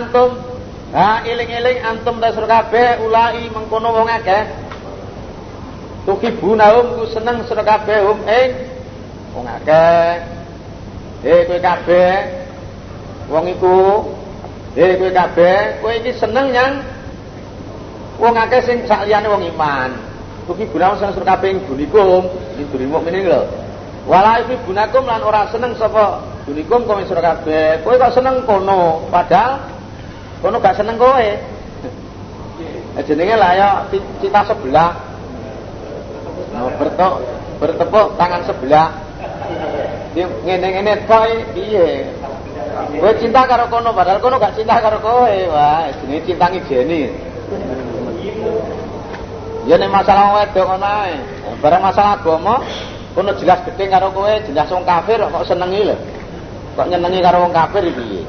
antum. 0.00 0.40
Ha 0.90 1.22
iling-iling 1.28 1.84
antum 1.84 2.18
dasar 2.18 2.48
kabeh 2.48 3.04
ulai 3.04 3.46
mengkono 3.52 3.92
wong 3.92 4.08
akeh. 4.08 4.48
Tukibunahum 6.08 6.96
ku 6.96 7.04
seneng 7.12 7.44
sira 7.44 7.60
kabeh 7.60 8.00
hum 8.00 8.18
ing 8.24 8.50
wong 9.36 9.44
akeh. 9.44 10.24
Eh 11.20 11.40
kowe 11.44 11.60
kabeh. 11.60 12.12
Wong 13.28 13.44
iku. 13.52 14.08
Eh 14.72 14.96
kowe 14.96 15.12
kabeh. 15.12 15.84
Kowe 15.84 15.92
iki 16.00 16.16
seneng 16.16 16.56
yang 16.56 16.80
wong 18.20 18.36
akeh 18.36 18.60
sing 18.62 18.78
sak 18.84 19.08
liyane 19.08 19.26
wong 19.32 19.42
iman. 19.56 19.90
Ugi 20.44 20.68
gunawan 20.68 21.00
seneng 21.00 21.16
sira 21.16 21.36
kabeh 21.36 21.64
dunikum, 21.64 22.28
duni 22.68 22.86
mukminin 22.86 23.24
lho. 23.32 23.42
Wala 24.04 24.40
iku 24.44 24.56
gunakum 24.68 25.04
lan 25.08 25.24
ora 25.24 25.48
seneng 25.48 25.76
sapa 25.76 26.20
dunikum 26.44 26.84
kowe 26.84 27.00
sira 27.08 27.22
kabeh. 27.24 27.80
Kowe 27.80 27.96
kok 27.96 28.14
seneng 28.16 28.44
kono, 28.44 29.08
padahal 29.08 29.62
kono 30.44 30.56
gak 30.60 30.76
seneng 30.76 31.00
kowe. 31.00 31.28
Eh 32.90 33.06
jenenge 33.06 33.38
lah 33.38 33.54
ya 33.54 33.68
cita 34.18 34.42
sebelah. 34.50 34.90
Nah, 36.50 36.74
bertok 36.74 37.22
bertepuk 37.62 38.18
tangan 38.18 38.42
sebelah. 38.42 38.90
Ngene-ngene 40.18 41.06
kok 41.06 41.22
piye? 41.54 42.10
Kowe 42.98 43.12
cinta 43.22 43.46
karo 43.46 43.70
kono 43.70 43.94
padahal 43.94 44.18
kono 44.18 44.42
gak 44.42 44.58
cinta 44.58 44.82
karo 44.82 44.98
kowe. 44.98 45.36
Wah, 45.54 45.86
jenenge 46.02 46.26
cinta 46.26 46.50
ngijeni. 46.50 47.30
Ya 49.70 49.78
nek 49.78 49.86
masalah 49.86 50.34
wedok 50.34 50.66
ngono 50.66 50.82
ae. 51.06 51.14
Barang 51.62 51.78
masalah 51.86 52.18
agama, 52.18 52.58
kono 53.14 53.30
jelas 53.38 53.62
gedhe 53.62 53.86
karo 53.86 54.10
kowe, 54.10 54.34
jelas 54.42 54.66
wong 54.66 54.82
kafir 54.82 55.22
kok 55.22 55.46
senengi 55.46 55.86
lho. 55.86 55.94
Kok 56.74 56.90
nyenengi 56.90 57.22
karo 57.22 57.46
wong 57.46 57.54
kafir 57.54 57.86
piye? 57.86 58.26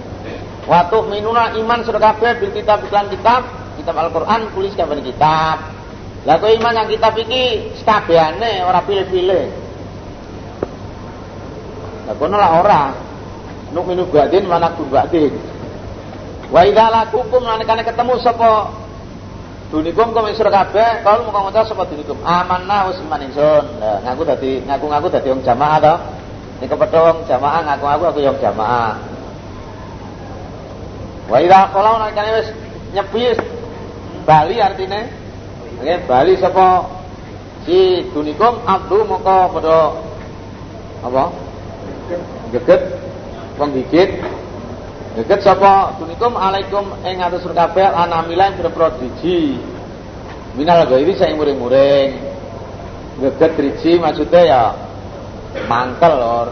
Wa 0.69 0.85
minuna 1.09 1.57
iman 1.57 1.81
sira 1.81 1.97
kabeh 1.97 2.37
bil 2.37 2.53
kitab 2.53 2.85
iklan 2.85 3.09
kitab, 3.09 3.41
kitab 3.73 3.95
Al-Qur'an 3.97 4.53
tulis 4.53 4.77
kabeh 4.77 5.01
kitab. 5.01 5.57
Lah 6.29 6.37
iman 6.37 6.77
yang 6.77 6.85
kitab 6.85 7.17
iki 7.17 7.73
sekabehane 7.81 8.61
ora 8.61 8.85
pilih-pilih. 8.85 9.45
Lah 12.05 12.15
kono 12.21 12.37
lah 12.37 12.51
ora. 12.61 12.83
Nuk 13.73 13.89
minu 13.89 14.05
badin 14.13 14.45
mana 14.45 14.69
badin. 14.77 15.33
Wa 16.53 16.69
idza 16.69 16.85
lakukum 16.85 17.41
lan 17.41 17.65
ketemu 17.65 18.13
sapa 18.21 18.69
Dunikum 19.71 20.11
kok 20.11 20.27
isra 20.27 20.51
kabeh, 20.51 20.99
kalau 20.99 21.31
mau 21.31 21.47
maca 21.47 21.63
sapa 21.63 21.87
dunikum? 21.87 22.19
Amanna 22.27 22.91
wis 22.91 22.99
iman 23.07 23.23
ingsun. 23.23 23.79
Lah 23.79 24.03
ngaku 24.03 24.27
dadi 24.27 24.51
ngaku-ngaku 24.67 25.07
dadi 25.07 25.31
wong 25.31 25.47
jamaah 25.47 25.79
to. 25.79 25.95
Nek 26.59 26.67
kepethuk 26.67 26.99
wong 26.99 27.19
jamaah 27.23 27.59
ngaku-ngaku 27.63 28.03
aku 28.11 28.19
wong 28.19 28.39
jamaah. 28.43 28.99
Wa 31.31 31.37
idza 31.39 31.71
qala 31.71 32.03
nalikane 32.03 32.29
wis 32.43 32.47
nyepi 32.91 33.23
bali 34.27 34.59
artine 34.59 35.21
Oke, 35.81 35.97
bali 36.05 36.37
sapa 36.37 36.85
si 37.65 38.05
dunikum 38.13 38.61
abdu 38.69 39.01
moko 39.07 39.55
padha 39.55 39.97
apa? 41.01 41.23
Geget 42.53 42.81
wong 43.57 43.71
Geget 45.11 45.43
sapa 45.43 45.99
dunikum 45.99 46.39
alaikum 46.39 46.95
ing 47.03 47.19
atus 47.19 47.43
kabeh 47.51 47.83
anamilan 47.83 48.55
pira-pira 48.55 48.95
driji. 48.95 49.59
Minal 50.55 50.87
ghairi 50.87 51.11
sing 51.19 51.35
muring-muring. 51.35 52.15
Geget 53.19 53.51
driji 53.59 53.99
maksudnya 53.99 54.41
ya 54.47 54.61
mangkel 55.67 56.15
lor. 56.15 56.47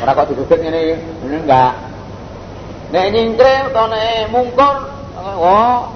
Ora 0.00 0.16
kok 0.16 0.32
digeget 0.32 0.58
ngene 0.64 0.80
ngene 1.20 1.36
enggak. 1.44 1.72
Nek 2.88 3.06
nyingkre 3.12 3.68
utawa 3.68 3.92
nek 3.92 4.32
mungkur 4.32 4.76
oh 5.36 5.92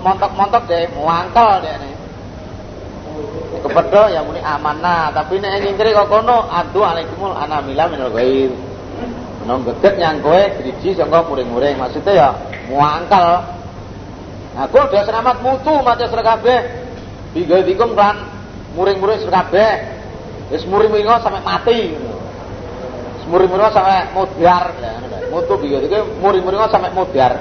montok-montok 0.00 0.64
deh 0.64 0.88
muangkel 0.96 1.60
deh 1.60 1.76
nih. 1.76 1.94
Kepedho 3.62 4.02
ya 4.08 4.24
muni 4.24 4.40
amanah, 4.40 5.12
tapi 5.12 5.36
nek 5.36 5.60
nyingkre 5.60 5.92
kok 5.92 6.08
kono 6.08 6.48
adu 6.48 6.80
alaikumul 6.80 7.36
anamila 7.36 7.84
minal 7.92 8.08
ghairi. 8.08 8.71
Nong 9.42 9.66
gedet 9.66 9.98
yang 9.98 10.22
kowe 10.22 10.38
muring-muring. 11.26 11.74
Maksudnya 11.74 12.12
ya 12.14 12.28
muangkel. 12.70 13.28
Nah, 14.54 14.66
kowe 14.70 14.82
udah 14.86 15.02
selamat 15.02 15.36
mutu 15.42 15.74
mati 15.82 16.06
sira 16.06 16.22
kabeh. 16.22 16.60
Bigatikum 17.34 17.98
kan 17.98 18.22
muring-muring 18.78 19.18
kabeh. 19.26 19.72
Wis 20.54 20.62
muring-muring 20.68 21.08
sampai 21.18 21.42
mati. 21.42 21.80
Muring-muring 23.26 23.70
sampai 23.70 24.10
mudar 24.14 24.74
ya 24.78 24.92
Mutu 25.32 25.54
bigatikum 25.58 26.20
muring-muring 26.20 26.60
sampai 26.70 26.92
mudar. 26.92 27.32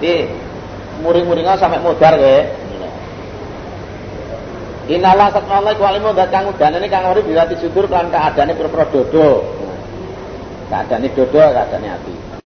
Jadi 0.00 0.14
muring-muring 1.04 1.46
sampai 1.54 1.78
mudar 1.78 2.18
kowe. 2.18 2.38
Inala 4.90 5.30
satnallah 5.30 5.78
ku 5.78 5.86
alimu 5.86 6.10
dat 6.18 6.34
kang 6.34 6.50
udane 6.50 6.82
kang 6.90 7.06
ori 7.06 7.22
bisa 7.22 7.46
disudur 7.46 7.86
kan 7.86 8.10
keadaane 8.10 8.58
pira-pira 8.58 8.90
dodo. 8.90 9.46
Keadaane 10.66 11.08
dodo, 11.14 11.38
keadaane 11.38 11.88
ati. 11.94 12.29